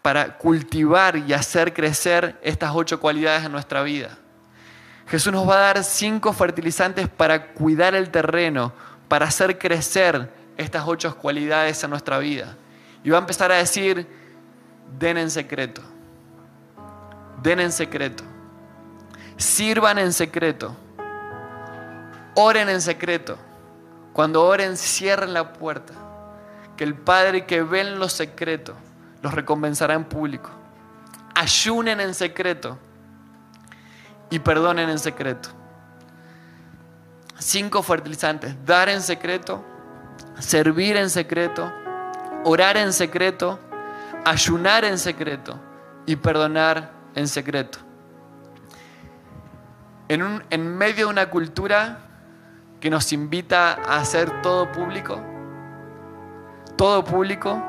para 0.00 0.38
cultivar 0.38 1.16
y 1.16 1.32
hacer 1.32 1.74
crecer 1.74 2.38
estas 2.40 2.70
ocho 2.72 3.00
cualidades 3.00 3.44
en 3.44 3.52
nuestra 3.52 3.82
vida. 3.82 4.16
Jesús 5.08 5.32
nos 5.32 5.46
va 5.48 5.56
a 5.56 5.74
dar 5.74 5.84
cinco 5.84 6.32
fertilizantes 6.32 7.08
para 7.08 7.48
cuidar 7.48 7.96
el 7.96 8.10
terreno, 8.10 8.72
para 9.08 9.26
hacer 9.26 9.58
crecer 9.58 10.37
estas 10.58 10.84
ocho 10.86 11.16
cualidades 11.16 11.82
en 11.82 11.90
nuestra 11.90 12.18
vida. 12.18 12.54
Y 13.02 13.10
va 13.10 13.16
a 13.16 13.20
empezar 13.20 13.50
a 13.50 13.56
decir, 13.56 14.06
den 14.98 15.16
en 15.16 15.30
secreto, 15.30 15.80
den 17.42 17.60
en 17.60 17.72
secreto, 17.72 18.24
sirvan 19.36 19.98
en 19.98 20.12
secreto, 20.12 20.76
oren 22.34 22.68
en 22.68 22.82
secreto. 22.82 23.38
Cuando 24.12 24.44
oren, 24.44 24.76
cierren 24.76 25.32
la 25.32 25.52
puerta 25.52 25.94
que 26.76 26.82
el 26.82 26.94
Padre 26.94 27.46
que 27.46 27.62
ve 27.62 27.82
en 27.82 28.00
lo 28.00 28.08
secreto 28.08 28.74
los 29.22 29.32
recompensará 29.32 29.94
en 29.94 30.04
público. 30.04 30.50
Ayunen 31.34 32.00
en 32.00 32.14
secreto 32.14 32.76
y 34.28 34.40
perdonen 34.40 34.88
en 34.88 34.98
secreto. 34.98 35.50
Cinco 37.38 37.82
fertilizantes. 37.82 38.56
Dar 38.64 38.88
en 38.88 39.00
secreto, 39.00 39.64
servir 40.38 40.96
en 40.96 41.10
secreto, 41.10 41.72
orar 42.44 42.76
en 42.76 42.92
secreto, 42.92 43.58
ayunar 44.24 44.84
en 44.84 44.98
secreto 44.98 45.58
y 46.06 46.16
perdonar 46.16 46.92
en 47.14 47.28
secreto. 47.28 47.78
En, 50.08 50.42
en 50.50 50.76
medio 50.76 51.06
de 51.06 51.12
una 51.12 51.28
cultura 51.28 51.98
que 52.80 52.90
nos 52.90 53.12
invita 53.12 53.74
a 53.74 53.98
hacer 54.00 54.40
todo 54.42 54.70
público, 54.72 55.20
todo 56.76 57.04
público, 57.04 57.62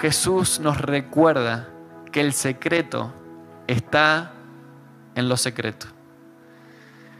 Jesús 0.00 0.58
nos 0.58 0.80
recuerda 0.80 1.68
que 2.10 2.20
el 2.20 2.32
secreto 2.32 3.12
está 3.66 4.32
en 5.14 5.28
lo 5.28 5.36
secreto. 5.36 5.86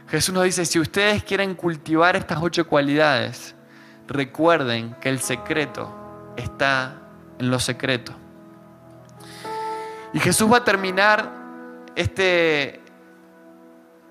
Jesús 0.07 0.33
nos 0.33 0.43
dice, 0.43 0.65
si 0.65 0.79
ustedes 0.79 1.23
quieren 1.23 1.55
cultivar 1.55 2.15
estas 2.15 2.39
ocho 2.41 2.67
cualidades, 2.67 3.54
recuerden 4.07 4.95
que 5.01 5.09
el 5.09 5.19
secreto 5.19 6.33
está 6.35 7.01
en 7.39 7.49
lo 7.49 7.59
secreto. 7.59 8.13
Y 10.13 10.19
Jesús 10.19 10.51
va 10.51 10.57
a 10.57 10.63
terminar 10.63 11.29
este, 11.95 12.81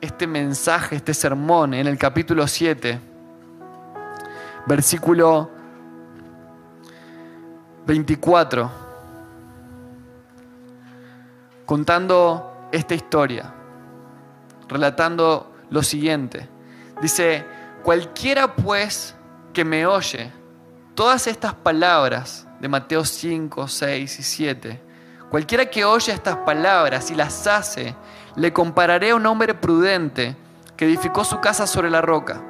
este 0.01 0.27
mensaje, 0.27 0.97
este 0.97 1.15
sermón 1.15 1.75
en 1.75 1.87
el 1.87 1.97
capítulo 1.97 2.47
7, 2.47 3.01
versículo 4.67 5.51
24, 7.87 8.71
contando 11.65 12.69
esta 12.73 12.95
historia, 12.95 13.53
relatando 14.69 15.55
lo 15.71 15.83
siguiente. 15.83 16.49
Dice, 17.01 17.45
cualquiera 17.83 18.55
pues 18.55 19.15
que 19.55 19.65
me 19.65 19.87
oye 19.87 20.31
todas 20.95 21.27
estas 21.27 21.55
palabras 21.55 22.47
de 22.61 22.69
Mateo 22.69 23.05
5, 23.05 23.67
6 23.67 24.19
y 24.19 24.23
7, 24.23 24.83
cualquiera 25.31 25.67
que 25.67 25.85
oye 25.85 26.13
estas 26.13 26.37
palabras 26.39 27.11
y 27.11 27.15
las 27.15 27.47
hace, 27.47 27.95
le 28.37 28.53
compararé 28.53 29.11
a 29.11 29.17
un 29.17 29.25
hombre 29.25 29.55
prudente 29.55 30.37
que 30.77 30.85
edificó 30.85 31.25
su 31.25 31.41
casa 31.41 31.67
sobre 31.67 31.89
la 31.89 32.03
roca. 32.03 32.43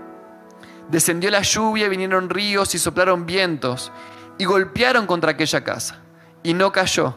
Descendió 0.88 1.30
la 1.30 1.42
lluvia, 1.42 1.88
vinieron 1.88 2.28
ríos 2.28 2.74
y 2.74 2.78
soplaron 2.78 3.26
vientos 3.26 3.92
y 4.38 4.44
golpearon 4.44 5.06
contra 5.06 5.32
aquella 5.32 5.62
casa 5.62 5.98
y 6.42 6.54
no 6.54 6.72
cayó 6.72 7.16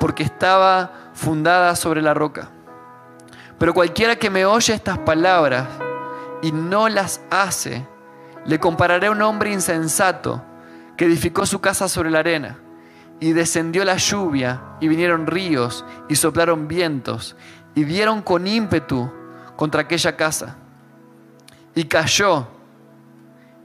porque 0.00 0.22
estaba 0.22 1.10
fundada 1.14 1.76
sobre 1.76 2.02
la 2.02 2.14
roca. 2.14 2.50
Pero 3.58 3.74
cualquiera 3.74 4.16
que 4.16 4.30
me 4.30 4.44
oye 4.44 4.74
estas 4.74 4.98
palabras 4.98 5.68
y 6.42 6.50
no 6.50 6.88
las 6.88 7.20
hace, 7.30 7.86
le 8.44 8.58
compararé 8.58 9.06
a 9.06 9.10
un 9.10 9.22
hombre 9.22 9.52
insensato 9.52 10.42
que 10.96 11.04
edificó 11.04 11.46
su 11.46 11.60
casa 11.60 11.88
sobre 11.88 12.10
la 12.10 12.20
arena 12.20 12.58
y 13.20 13.32
descendió 13.32 13.84
la 13.84 13.96
lluvia 13.96 14.60
y 14.80 14.88
vinieron 14.88 15.26
ríos 15.26 15.84
y 16.08 16.16
soplaron 16.16 16.66
vientos 16.66 17.36
y 17.74 17.84
dieron 17.84 18.22
con 18.22 18.46
ímpetu 18.46 19.10
contra 19.56 19.82
aquella 19.82 20.16
casa 20.16 20.56
y 21.74 21.84
cayó 21.84 22.48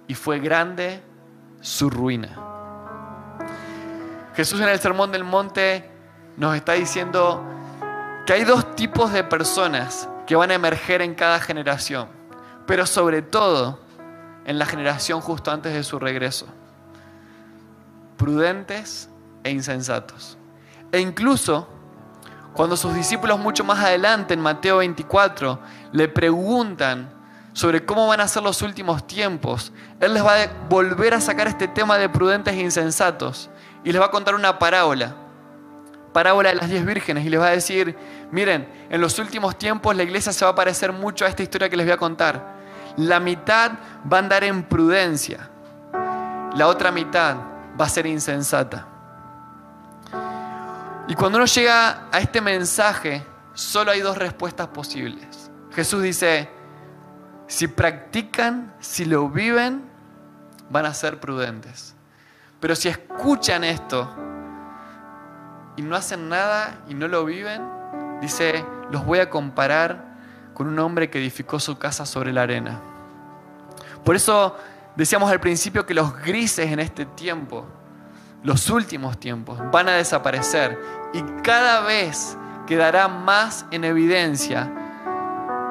y 0.07 0.13
fue 0.13 0.39
grande 0.39 1.01
su 1.59 1.89
ruina. 1.89 2.29
Jesús 4.35 4.61
en 4.61 4.69
el 4.69 4.79
Sermón 4.79 5.11
del 5.11 5.23
Monte 5.23 5.89
nos 6.37 6.55
está 6.55 6.73
diciendo 6.73 7.43
que 8.25 8.33
hay 8.33 8.43
dos 8.43 8.75
tipos 8.75 9.11
de 9.11 9.23
personas 9.23 10.07
que 10.27 10.35
van 10.35 10.51
a 10.51 10.53
emerger 10.53 11.01
en 11.01 11.15
cada 11.15 11.39
generación, 11.39 12.07
pero 12.67 12.85
sobre 12.85 13.23
todo 13.23 13.86
en 14.47 14.57
la 14.57 14.65
generación 14.65 15.21
justo 15.21 15.51
antes 15.51 15.73
de 15.73 15.83
su 15.83 15.99
regreso. 15.99 16.47
Prudentes 18.17 19.09
e 19.43 19.51
insensatos. 19.51 20.37
E 20.91 20.99
incluso 20.99 21.67
cuando 22.53 22.75
sus 22.75 22.95
discípulos 22.95 23.37
mucho 23.37 23.63
más 23.63 23.77
adelante, 23.79 24.33
en 24.33 24.39
Mateo 24.39 24.77
24, 24.77 25.59
le 25.91 26.07
preguntan 26.07 27.13
sobre 27.53 27.85
cómo 27.85 28.07
van 28.07 28.21
a 28.21 28.27
ser 28.27 28.41
los 28.41 28.63
últimos 28.63 29.05
tiempos, 29.05 29.71
Él 29.99 30.13
les 30.15 30.25
va 30.25 30.41
a 30.41 30.47
volver 30.67 31.13
a 31.13 31.21
sacar 31.21 31.47
este 31.47 31.67
tema 31.67 31.99
de 31.99 32.09
prudentes 32.09 32.55
e 32.55 32.59
insensatos 32.61 33.51
y 33.83 33.91
les 33.91 34.01
va 34.01 34.05
a 34.05 34.11
contar 34.11 34.33
una 34.33 34.57
parábola, 34.57 35.15
parábola 36.13 36.49
de 36.49 36.55
las 36.55 36.69
diez 36.69 36.83
vírgenes, 36.83 37.25
y 37.25 37.29
les 37.29 37.39
va 37.39 37.47
a 37.47 37.51
decir, 37.51 37.95
miren, 38.31 38.67
en 38.89 39.01
los 39.01 39.19
últimos 39.19 39.57
tiempos 39.57 39.95
la 39.95 40.03
iglesia 40.03 40.31
se 40.31 40.43
va 40.43 40.51
a 40.51 40.55
parecer 40.55 40.91
mucho 40.93 41.25
a 41.25 41.27
esta 41.27 41.43
historia 41.43 41.69
que 41.69 41.77
les 41.77 41.85
voy 41.85 41.93
a 41.93 41.97
contar. 41.97 42.56
La 42.97 43.19
mitad 43.19 43.71
va 44.11 44.17
a 44.17 44.19
andar 44.19 44.43
en 44.43 44.63
prudencia, 44.63 45.49
la 46.55 46.67
otra 46.67 46.91
mitad 46.91 47.37
va 47.79 47.85
a 47.85 47.89
ser 47.89 48.07
insensata. 48.07 48.87
Y 51.07 51.15
cuando 51.15 51.37
uno 51.37 51.45
llega 51.45 52.07
a 52.11 52.19
este 52.19 52.41
mensaje, 52.41 53.25
solo 53.53 53.91
hay 53.91 54.01
dos 54.01 54.17
respuestas 54.17 54.67
posibles. 54.67 55.49
Jesús 55.71 56.01
dice, 56.01 56.49
si 57.47 57.67
practican, 57.67 58.73
si 58.79 59.05
lo 59.05 59.29
viven, 59.29 59.89
van 60.69 60.85
a 60.85 60.93
ser 60.93 61.19
prudentes. 61.19 61.95
Pero 62.59 62.75
si 62.75 62.89
escuchan 62.89 63.63
esto 63.63 64.13
y 65.75 65.81
no 65.81 65.95
hacen 65.95 66.27
nada 66.27 66.79
y 66.89 66.93
no 66.93 67.07
lo 67.07 67.23
viven, 67.23 67.61
dice, 68.19 68.65
los 68.91 69.05
voy 69.05 69.19
a 69.19 69.29
comparar 69.29 70.06
con 70.57 70.65
un 70.65 70.79
hombre 70.79 71.11
que 71.11 71.19
edificó 71.19 71.59
su 71.59 71.77
casa 71.77 72.03
sobre 72.03 72.33
la 72.33 72.41
arena. 72.41 72.81
Por 74.03 74.15
eso 74.15 74.57
decíamos 74.95 75.29
al 75.29 75.39
principio 75.39 75.85
que 75.85 75.93
los 75.93 76.17
grises 76.17 76.71
en 76.71 76.79
este 76.79 77.05
tiempo, 77.05 77.67
los 78.41 78.67
últimos 78.71 79.19
tiempos, 79.19 79.59
van 79.71 79.87
a 79.87 79.91
desaparecer 79.91 80.81
y 81.13 81.21
cada 81.43 81.81
vez 81.81 82.35
quedará 82.65 83.07
más 83.07 83.67
en 83.69 83.83
evidencia 83.83 84.73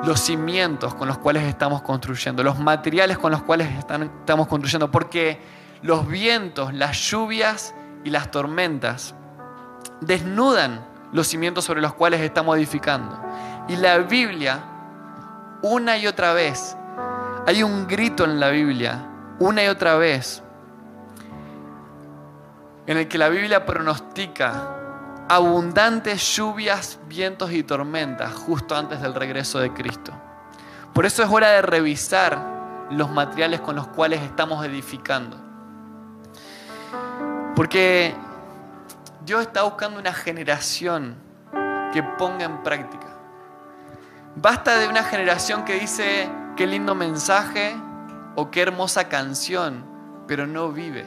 los 0.04 0.20
cimientos 0.20 0.94
con 0.94 1.08
los 1.08 1.18
cuales 1.18 1.42
estamos 1.42 1.82
construyendo, 1.82 2.44
los 2.44 2.60
materiales 2.60 3.18
con 3.18 3.32
los 3.32 3.42
cuales 3.42 3.68
estamos 3.76 4.46
construyendo, 4.46 4.92
porque 4.92 5.40
los 5.82 6.06
vientos, 6.06 6.72
las 6.72 6.96
lluvias 7.10 7.74
y 8.04 8.10
las 8.10 8.30
tormentas 8.30 9.16
desnudan 10.00 10.86
los 11.12 11.26
cimientos 11.26 11.64
sobre 11.64 11.80
los 11.80 11.92
cuales 11.92 12.20
estamos 12.20 12.56
edificando. 12.56 13.20
Y 13.66 13.74
la 13.74 13.98
Biblia, 13.98 14.75
una 15.62 15.96
y 15.96 16.06
otra 16.06 16.32
vez, 16.32 16.76
hay 17.46 17.62
un 17.62 17.86
grito 17.86 18.24
en 18.24 18.40
la 18.40 18.50
Biblia, 18.50 19.06
una 19.38 19.64
y 19.64 19.68
otra 19.68 19.96
vez, 19.96 20.42
en 22.86 22.98
el 22.98 23.08
que 23.08 23.18
la 23.18 23.28
Biblia 23.28 23.66
pronostica 23.66 24.76
abundantes 25.28 26.36
lluvias, 26.36 26.98
vientos 27.08 27.52
y 27.52 27.62
tormentas 27.62 28.32
justo 28.32 28.76
antes 28.76 29.00
del 29.00 29.14
regreso 29.14 29.58
de 29.58 29.72
Cristo. 29.72 30.12
Por 30.92 31.04
eso 31.04 31.22
es 31.22 31.28
hora 31.28 31.50
de 31.50 31.62
revisar 31.62 32.38
los 32.90 33.10
materiales 33.10 33.60
con 33.60 33.76
los 33.76 33.88
cuales 33.88 34.22
estamos 34.22 34.64
edificando. 34.64 35.36
Porque 37.54 38.14
Dios 39.24 39.42
está 39.42 39.62
buscando 39.62 39.98
una 39.98 40.12
generación 40.12 41.16
que 41.92 42.02
ponga 42.02 42.44
en 42.44 42.62
práctica. 42.62 43.05
Basta 44.38 44.76
de 44.76 44.86
una 44.86 45.02
generación 45.02 45.64
que 45.64 45.80
dice 45.80 46.28
qué 46.58 46.66
lindo 46.66 46.94
mensaje 46.94 47.74
o 48.34 48.50
qué 48.50 48.60
hermosa 48.60 49.08
canción, 49.08 49.82
pero 50.28 50.46
no 50.46 50.70
vive. 50.72 51.06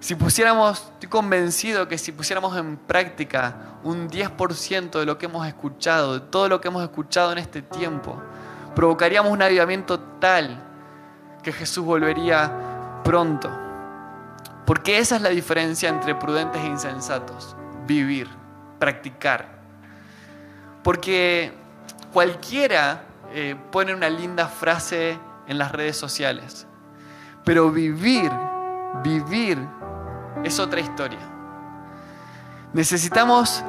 Si 0.00 0.14
pusiéramos, 0.14 0.78
estoy 0.94 1.10
convencido 1.10 1.88
que 1.88 1.98
si 1.98 2.10
pusiéramos 2.12 2.56
en 2.56 2.78
práctica 2.78 3.54
un 3.84 4.08
10% 4.08 4.98
de 4.98 5.04
lo 5.04 5.18
que 5.18 5.26
hemos 5.26 5.46
escuchado, 5.46 6.14
de 6.14 6.20
todo 6.20 6.48
lo 6.48 6.58
que 6.58 6.68
hemos 6.68 6.82
escuchado 6.82 7.32
en 7.32 7.38
este 7.38 7.60
tiempo, 7.60 8.16
provocaríamos 8.74 9.30
un 9.30 9.42
avivamiento 9.42 10.00
tal 10.18 10.58
que 11.42 11.52
Jesús 11.52 11.84
volvería 11.84 12.50
pronto. 13.04 13.50
Porque 14.64 15.00
esa 15.00 15.16
es 15.16 15.22
la 15.22 15.28
diferencia 15.28 15.90
entre 15.90 16.14
prudentes 16.14 16.62
e 16.62 16.66
insensatos. 16.66 17.54
Vivir, 17.86 18.26
practicar. 18.78 19.60
Porque 20.82 21.59
cualquiera 22.12 23.04
eh, 23.32 23.56
pone 23.70 23.94
una 23.94 24.08
linda 24.08 24.48
frase 24.48 25.18
en 25.46 25.58
las 25.58 25.72
redes 25.72 25.96
sociales. 25.96 26.66
Pero 27.44 27.70
vivir, 27.70 28.30
vivir 29.02 29.58
es 30.44 30.58
otra 30.58 30.80
historia. 30.80 31.20
Necesitamos 32.72 33.64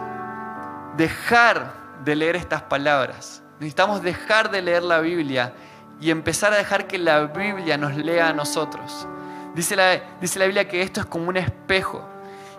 dejar 0.97 1.73
de 2.03 2.15
leer 2.15 2.35
estas 2.35 2.63
palabras. 2.63 3.41
Necesitamos 3.59 4.01
dejar 4.01 4.51
de 4.51 4.61
leer 4.61 4.83
la 4.83 4.99
Biblia 4.99 5.53
y 5.99 6.09
empezar 6.09 6.53
a 6.53 6.57
dejar 6.57 6.87
que 6.87 6.97
la 6.97 7.25
Biblia 7.25 7.77
nos 7.77 7.95
lea 7.95 8.29
a 8.29 8.33
nosotros. 8.33 9.07
Dice 9.53 9.75
la, 9.75 10.01
dice 10.19 10.39
la 10.39 10.45
Biblia 10.45 10.67
que 10.67 10.81
esto 10.81 10.99
es 10.99 11.05
como 11.05 11.29
un 11.29 11.37
espejo 11.37 12.07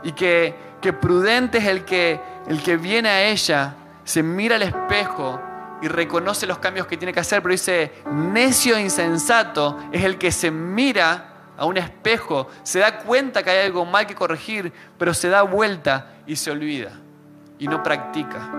y 0.04 0.12
que, 0.12 0.54
que 0.80 0.92
prudente 0.92 1.58
es 1.58 1.66
el 1.66 1.84
que, 1.84 2.20
el 2.46 2.62
que 2.62 2.76
viene 2.76 3.08
a 3.08 3.24
ella, 3.24 3.74
se 4.04 4.22
mira 4.22 4.56
al 4.56 4.62
espejo 4.62 5.40
y 5.82 5.88
reconoce 5.88 6.46
los 6.46 6.58
cambios 6.58 6.86
que 6.86 6.96
tiene 6.96 7.12
que 7.12 7.20
hacer, 7.20 7.42
pero 7.42 7.52
dice, 7.52 7.92
necio 8.12 8.76
e 8.76 8.82
insensato 8.82 9.78
es 9.90 10.04
el 10.04 10.16
que 10.16 10.30
se 10.30 10.50
mira 10.50 11.32
a 11.58 11.66
un 11.66 11.76
espejo, 11.76 12.48
se 12.62 12.78
da 12.78 13.00
cuenta 13.00 13.42
que 13.42 13.50
hay 13.50 13.66
algo 13.66 13.84
mal 13.84 14.06
que 14.06 14.14
corregir, 14.14 14.72
pero 14.96 15.12
se 15.12 15.28
da 15.28 15.42
vuelta 15.42 16.14
y 16.26 16.36
se 16.36 16.50
olvida 16.52 16.92
y 17.58 17.66
no 17.66 17.82
practica. 17.82 18.50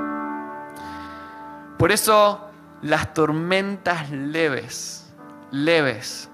Por 1.77 1.91
eso 1.91 2.49
las 2.81 3.13
tormentas 3.13 4.09
leves, 4.11 5.13
leves, 5.51 6.29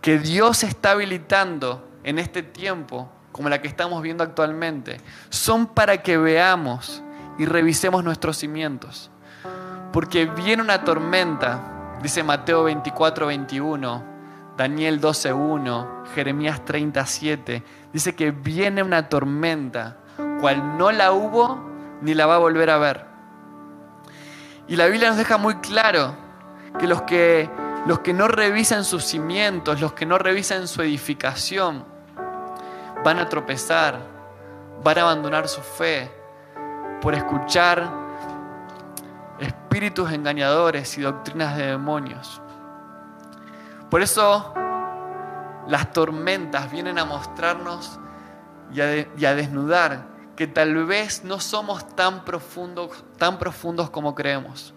que 0.00 0.18
Dios 0.18 0.64
está 0.64 0.92
habilitando 0.92 1.88
en 2.02 2.18
este 2.18 2.42
tiempo, 2.42 3.10
como 3.30 3.48
la 3.48 3.62
que 3.62 3.68
estamos 3.68 4.02
viendo 4.02 4.24
actualmente, 4.24 5.00
son 5.30 5.66
para 5.66 6.02
que 6.02 6.18
veamos 6.18 7.02
y 7.38 7.46
revisemos 7.46 8.02
nuestros 8.02 8.36
cimientos. 8.36 9.10
Porque 9.92 10.26
viene 10.26 10.62
una 10.62 10.84
tormenta, 10.84 11.98
dice 12.02 12.22
Mateo 12.22 12.64
24, 12.64 13.26
21 13.26 14.18
Daniel 14.58 15.00
12.1, 15.00 16.04
Jeremías 16.16 16.64
37, 16.64 17.62
dice 17.92 18.16
que 18.16 18.32
viene 18.32 18.82
una 18.82 19.08
tormenta, 19.08 19.98
cual 20.40 20.76
no 20.76 20.90
la 20.90 21.12
hubo 21.12 21.64
ni 22.02 22.12
la 22.12 22.26
va 22.26 22.34
a 22.34 22.38
volver 22.38 22.68
a 22.70 22.78
ver. 22.78 23.06
Y 24.66 24.74
la 24.74 24.86
Biblia 24.86 25.10
nos 25.10 25.16
deja 25.16 25.38
muy 25.38 25.54
claro 25.58 26.16
que 26.76 26.88
los 26.88 27.02
que, 27.02 27.48
los 27.86 28.00
que 28.00 28.12
no 28.12 28.26
revisan 28.26 28.82
sus 28.82 29.04
cimientos, 29.04 29.80
los 29.80 29.92
que 29.92 30.06
no 30.06 30.18
revisan 30.18 30.66
su 30.66 30.82
edificación, 30.82 31.84
van 33.04 33.20
a 33.20 33.28
tropezar, 33.28 34.00
van 34.82 34.98
a 34.98 35.02
abandonar 35.02 35.46
su 35.46 35.60
fe 35.60 36.10
por 37.00 37.14
escuchar 37.14 38.07
espíritus 39.78 40.10
engañadores 40.10 40.98
y 40.98 41.02
doctrinas 41.02 41.56
de 41.56 41.66
demonios. 41.66 42.42
Por 43.88 44.02
eso 44.02 44.52
las 45.68 45.92
tormentas 45.92 46.68
vienen 46.72 46.98
a 46.98 47.04
mostrarnos 47.04 48.00
y 48.72 48.80
a, 48.80 49.34
desnudar 49.36 50.08
que 50.34 50.48
tal 50.48 50.84
vez 50.84 51.22
no 51.22 51.38
somos 51.38 51.94
tan 51.94 52.24
profundos, 52.24 53.04
tan 53.18 53.38
profundos 53.38 53.88
como 53.88 54.16
creemos. 54.16 54.74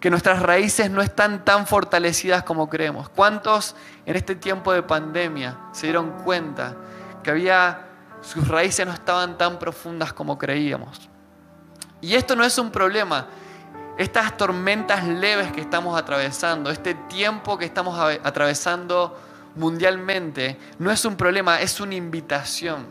Que 0.00 0.08
nuestras 0.08 0.40
raíces 0.40 0.90
no 0.90 1.02
están 1.02 1.44
tan 1.44 1.66
fortalecidas 1.66 2.42
como 2.42 2.70
creemos. 2.70 3.10
¿Cuántos 3.10 3.76
en 4.06 4.16
este 4.16 4.36
tiempo 4.36 4.72
de 4.72 4.82
pandemia 4.82 5.58
se 5.72 5.88
dieron 5.88 6.12
cuenta 6.24 6.76
que 7.22 7.30
había 7.30 7.88
sus 8.22 8.48
raíces 8.48 8.86
no 8.86 8.94
estaban 8.94 9.36
tan 9.36 9.58
profundas 9.58 10.14
como 10.14 10.38
creíamos? 10.38 11.10
Y 12.00 12.14
esto 12.14 12.34
no 12.34 12.42
es 12.42 12.56
un 12.56 12.70
problema 12.70 13.26
estas 14.00 14.34
tormentas 14.38 15.06
leves 15.06 15.52
que 15.52 15.60
estamos 15.60 15.98
atravesando, 15.98 16.70
este 16.70 16.94
tiempo 16.94 17.58
que 17.58 17.66
estamos 17.66 18.00
atravesando 18.24 19.14
mundialmente, 19.56 20.58
no 20.78 20.90
es 20.90 21.04
un 21.04 21.16
problema, 21.16 21.60
es 21.60 21.80
una 21.80 21.96
invitación. 21.96 22.86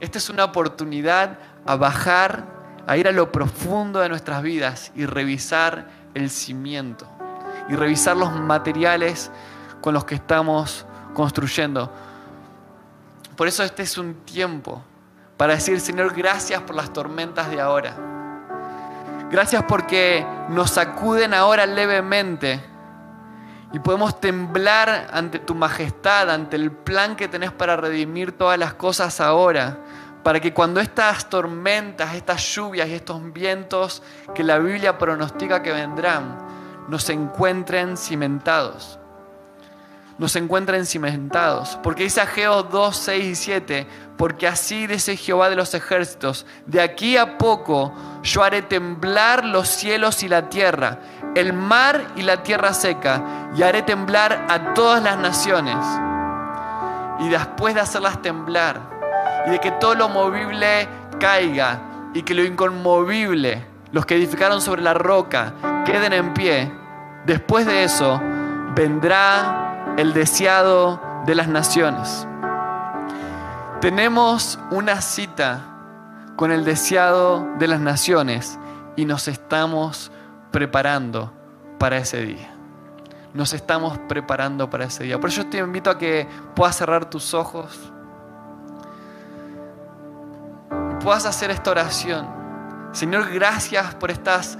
Esta 0.00 0.16
es 0.16 0.30
una 0.30 0.44
oportunidad 0.44 1.38
a 1.66 1.76
bajar, 1.76 2.46
a 2.86 2.96
ir 2.96 3.06
a 3.06 3.12
lo 3.12 3.30
profundo 3.32 4.00
de 4.00 4.08
nuestras 4.08 4.42
vidas 4.42 4.92
y 4.94 5.04
revisar 5.04 5.90
el 6.14 6.30
cimiento 6.30 7.06
y 7.68 7.76
revisar 7.76 8.16
los 8.16 8.32
materiales 8.32 9.30
con 9.82 9.92
los 9.92 10.06
que 10.06 10.14
estamos 10.14 10.86
construyendo. 11.12 11.92
Por 13.36 13.46
eso 13.46 13.62
este 13.62 13.82
es 13.82 13.98
un 13.98 14.14
tiempo 14.24 14.82
para 15.36 15.52
decir, 15.52 15.78
Señor, 15.80 16.14
gracias 16.14 16.62
por 16.62 16.76
las 16.76 16.94
tormentas 16.94 17.50
de 17.50 17.60
ahora. 17.60 18.23
Gracias 19.34 19.64
porque 19.64 20.24
nos 20.50 20.70
sacuden 20.70 21.34
ahora 21.34 21.66
levemente 21.66 22.60
Y 23.72 23.80
podemos 23.80 24.20
temblar 24.20 25.08
ante 25.12 25.40
tu 25.40 25.56
majestad, 25.56 26.30
ante 26.30 26.54
el 26.54 26.70
plan 26.70 27.16
que 27.16 27.26
tenés 27.26 27.50
para 27.50 27.74
redimir 27.74 28.30
todas 28.30 28.56
las 28.60 28.74
cosas 28.74 29.20
ahora, 29.20 29.78
para 30.22 30.38
que 30.38 30.54
cuando 30.54 30.80
estas 30.80 31.28
tormentas, 31.28 32.14
estas 32.14 32.54
lluvias 32.54 32.88
y 32.88 32.94
estos 32.94 33.32
vientos 33.32 34.04
que 34.36 34.44
la 34.44 34.60
Biblia 34.60 34.98
pronostica 34.98 35.64
que 35.64 35.72
vendrán, 35.72 36.38
nos 36.86 37.10
encuentren 37.10 37.96
cimentados. 37.96 39.00
Nos 40.18 40.36
encuentren 40.36 40.86
cimentados. 40.86 41.78
Porque 41.82 42.04
dice 42.04 42.20
Ageo 42.20 42.62
2, 42.62 42.96
6 42.96 43.24
y 43.24 43.34
7, 43.34 43.86
porque 44.16 44.46
así 44.46 44.86
dice 44.86 45.16
Jehová 45.16 45.50
de 45.50 45.56
los 45.56 45.74
ejércitos, 45.74 46.46
de 46.66 46.80
aquí 46.80 47.16
a 47.16 47.36
poco 47.36 47.92
yo 48.22 48.42
haré 48.42 48.62
temblar 48.62 49.44
los 49.44 49.68
cielos 49.68 50.22
y 50.22 50.28
la 50.28 50.48
tierra, 50.48 51.00
el 51.34 51.52
mar 51.52 52.12
y 52.16 52.22
la 52.22 52.42
tierra 52.42 52.72
seca, 52.72 53.50
y 53.56 53.62
haré 53.62 53.82
temblar 53.82 54.46
a 54.48 54.74
todas 54.74 55.02
las 55.02 55.18
naciones. 55.18 55.76
Y 57.20 57.28
después 57.28 57.74
de 57.74 57.80
hacerlas 57.80 58.22
temblar, 58.22 58.80
y 59.46 59.50
de 59.50 59.58
que 59.58 59.72
todo 59.72 59.94
lo 59.94 60.08
movible 60.08 60.88
caiga, 61.18 61.80
y 62.14 62.22
que 62.22 62.34
lo 62.34 62.44
inconmovible, 62.44 63.66
los 63.90 64.06
que 64.06 64.14
edificaron 64.14 64.60
sobre 64.60 64.82
la 64.82 64.94
roca, 64.94 65.52
queden 65.84 66.12
en 66.12 66.32
pie, 66.34 66.72
después 67.26 67.66
de 67.66 67.84
eso 67.84 68.20
vendrá 68.74 69.63
el 69.96 70.12
deseado 70.12 71.00
de 71.24 71.34
las 71.34 71.48
naciones. 71.48 72.26
Tenemos 73.80 74.58
una 74.70 75.00
cita 75.00 75.60
con 76.36 76.50
el 76.50 76.64
deseado 76.64 77.46
de 77.58 77.68
las 77.68 77.80
naciones 77.80 78.58
y 78.96 79.04
nos 79.04 79.28
estamos 79.28 80.10
preparando 80.50 81.32
para 81.78 81.98
ese 81.98 82.22
día. 82.22 82.50
Nos 83.34 83.52
estamos 83.52 83.98
preparando 84.08 84.70
para 84.70 84.84
ese 84.84 85.04
día. 85.04 85.20
Por 85.20 85.30
eso 85.30 85.46
te 85.46 85.58
invito 85.58 85.90
a 85.90 85.98
que 85.98 86.26
puedas 86.54 86.76
cerrar 86.76 87.08
tus 87.10 87.34
ojos 87.34 87.92
y 90.92 91.04
puedas 91.04 91.26
hacer 91.26 91.50
esta 91.50 91.70
oración. 91.70 92.44
Señor, 92.92 93.30
gracias 93.32 93.94
por 93.96 94.12
estas 94.12 94.56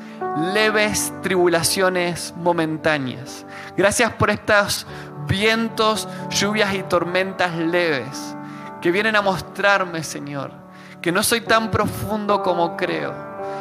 leves 0.53 1.13
tribulaciones 1.23 2.35
momentáneas. 2.37 3.47
Gracias 3.77 4.13
por 4.15 4.31
estos 4.31 4.87
vientos, 5.27 6.09
lluvias 6.31 6.75
y 6.75 6.83
tormentas 6.83 7.55
leves 7.55 8.37
que 8.81 8.91
vienen 8.91 9.17
a 9.17 9.23
mostrarme, 9.23 10.05
Señor, 10.05 10.51
que 11.01 11.11
no 11.11 11.23
soy 11.23 11.41
tan 11.41 11.71
profundo 11.71 12.43
como 12.43 12.77
creo, 12.77 13.15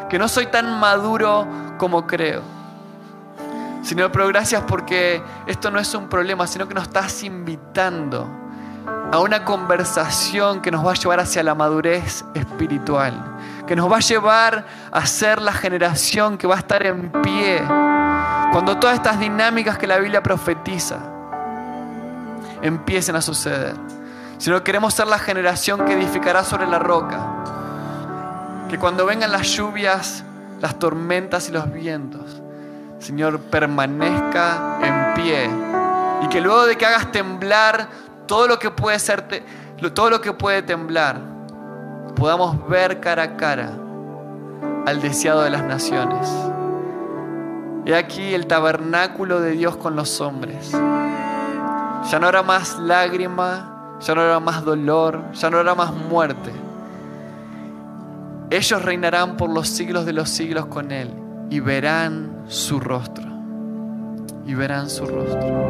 que 0.09 0.19
no 0.19 0.27
soy 0.27 0.47
tan 0.47 0.79
maduro 0.79 1.47
como 1.77 2.05
creo. 2.05 2.41
Señor, 3.83 4.11
pero 4.11 4.27
gracias 4.27 4.63
porque 4.67 5.21
esto 5.45 5.71
no 5.71 5.79
es 5.79 5.93
un 5.93 6.07
problema, 6.09 6.47
sino 6.47 6.67
que 6.67 6.73
nos 6.73 6.83
estás 6.83 7.23
invitando 7.23 8.27
a 9.11 9.19
una 9.19 9.45
conversación 9.45 10.61
que 10.61 10.71
nos 10.71 10.85
va 10.85 10.91
a 10.91 10.95
llevar 10.95 11.19
hacia 11.19 11.43
la 11.43 11.55
madurez 11.55 12.25
espiritual, 12.33 13.13
que 13.67 13.75
nos 13.75 13.91
va 13.91 13.97
a 13.97 14.01
llevar 14.01 14.65
a 14.91 15.05
ser 15.05 15.41
la 15.41 15.53
generación 15.53 16.37
que 16.37 16.47
va 16.47 16.55
a 16.55 16.59
estar 16.59 16.85
en 16.85 17.11
pie 17.21 17.61
cuando 18.51 18.77
todas 18.77 18.95
estas 18.95 19.19
dinámicas 19.19 19.77
que 19.77 19.87
la 19.87 19.99
Biblia 19.99 20.21
profetiza 20.21 21.12
empiecen 22.63 23.15
a 23.15 23.21
suceder. 23.21 23.75
Sino 24.39 24.63
queremos 24.63 24.93
ser 24.93 25.07
la 25.07 25.19
generación 25.19 25.85
que 25.85 25.93
edificará 25.93 26.43
sobre 26.43 26.65
la 26.65 26.79
roca. 26.79 28.65
Que 28.69 28.79
cuando 28.79 29.05
vengan 29.05 29.31
las 29.31 29.47
lluvias, 29.47 30.23
las 30.59 30.79
tormentas 30.79 31.49
y 31.49 31.51
los 31.51 31.71
vientos, 31.71 32.41
Señor, 32.99 33.39
permanezca 33.39 34.79
en 34.81 35.13
pie. 35.13 35.49
Y 36.23 36.27
que 36.29 36.41
luego 36.41 36.65
de 36.65 36.77
que 36.77 36.85
hagas 36.85 37.11
temblar 37.11 37.87
todo 38.25 38.47
lo 38.47 38.57
que 38.57 38.71
puede 38.71 38.97
ser, 38.97 39.25
todo 39.93 40.09
lo 40.09 40.21
que 40.21 40.33
puede 40.33 40.61
temblar, 40.63 41.19
podamos 42.15 42.67
ver 42.69 42.99
cara 43.01 43.23
a 43.23 43.37
cara 43.37 43.73
al 44.85 45.01
deseado 45.01 45.43
de 45.43 45.49
las 45.49 45.63
naciones. 45.63 46.29
He 47.85 47.95
aquí 47.95 48.33
el 48.33 48.47
tabernáculo 48.47 49.41
de 49.41 49.51
Dios 49.51 49.75
con 49.75 49.95
los 49.95 50.21
hombres. 50.21 50.71
Ya 52.09 52.19
no 52.19 52.27
habrá 52.27 52.43
más 52.43 52.77
lágrima, 52.79 53.97
ya 53.99 54.15
no 54.15 54.21
habrá 54.21 54.39
más 54.39 54.63
dolor, 54.63 55.31
ya 55.33 55.49
no 55.49 55.57
habrá 55.57 55.75
más 55.75 55.93
muerte. 55.93 56.51
Ellos 58.49 58.81
reinarán 58.81 59.37
por 59.37 59.49
los 59.49 59.67
siglos 59.67 60.05
de 60.05 60.13
los 60.13 60.29
siglos 60.29 60.67
con 60.67 60.91
Él 60.91 61.09
y 61.49 61.59
verán 61.59 62.43
su 62.47 62.79
rostro. 62.79 63.25
Y 64.45 64.53
verán 64.53 64.89
su 64.89 65.05
rostro. 65.05 65.63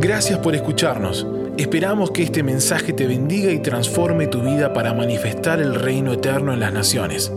Gracias 0.00 0.38
por 0.38 0.54
escucharnos. 0.54 1.26
Esperamos 1.58 2.10
que 2.12 2.22
este 2.22 2.42
mensaje 2.42 2.92
te 2.92 3.06
bendiga 3.06 3.52
y 3.52 3.60
transforme 3.60 4.26
tu 4.26 4.40
vida 4.40 4.72
para 4.72 4.94
manifestar 4.94 5.60
el 5.60 5.74
reino 5.74 6.14
eterno 6.14 6.52
en 6.54 6.60
las 6.60 6.72
naciones. 6.72 7.30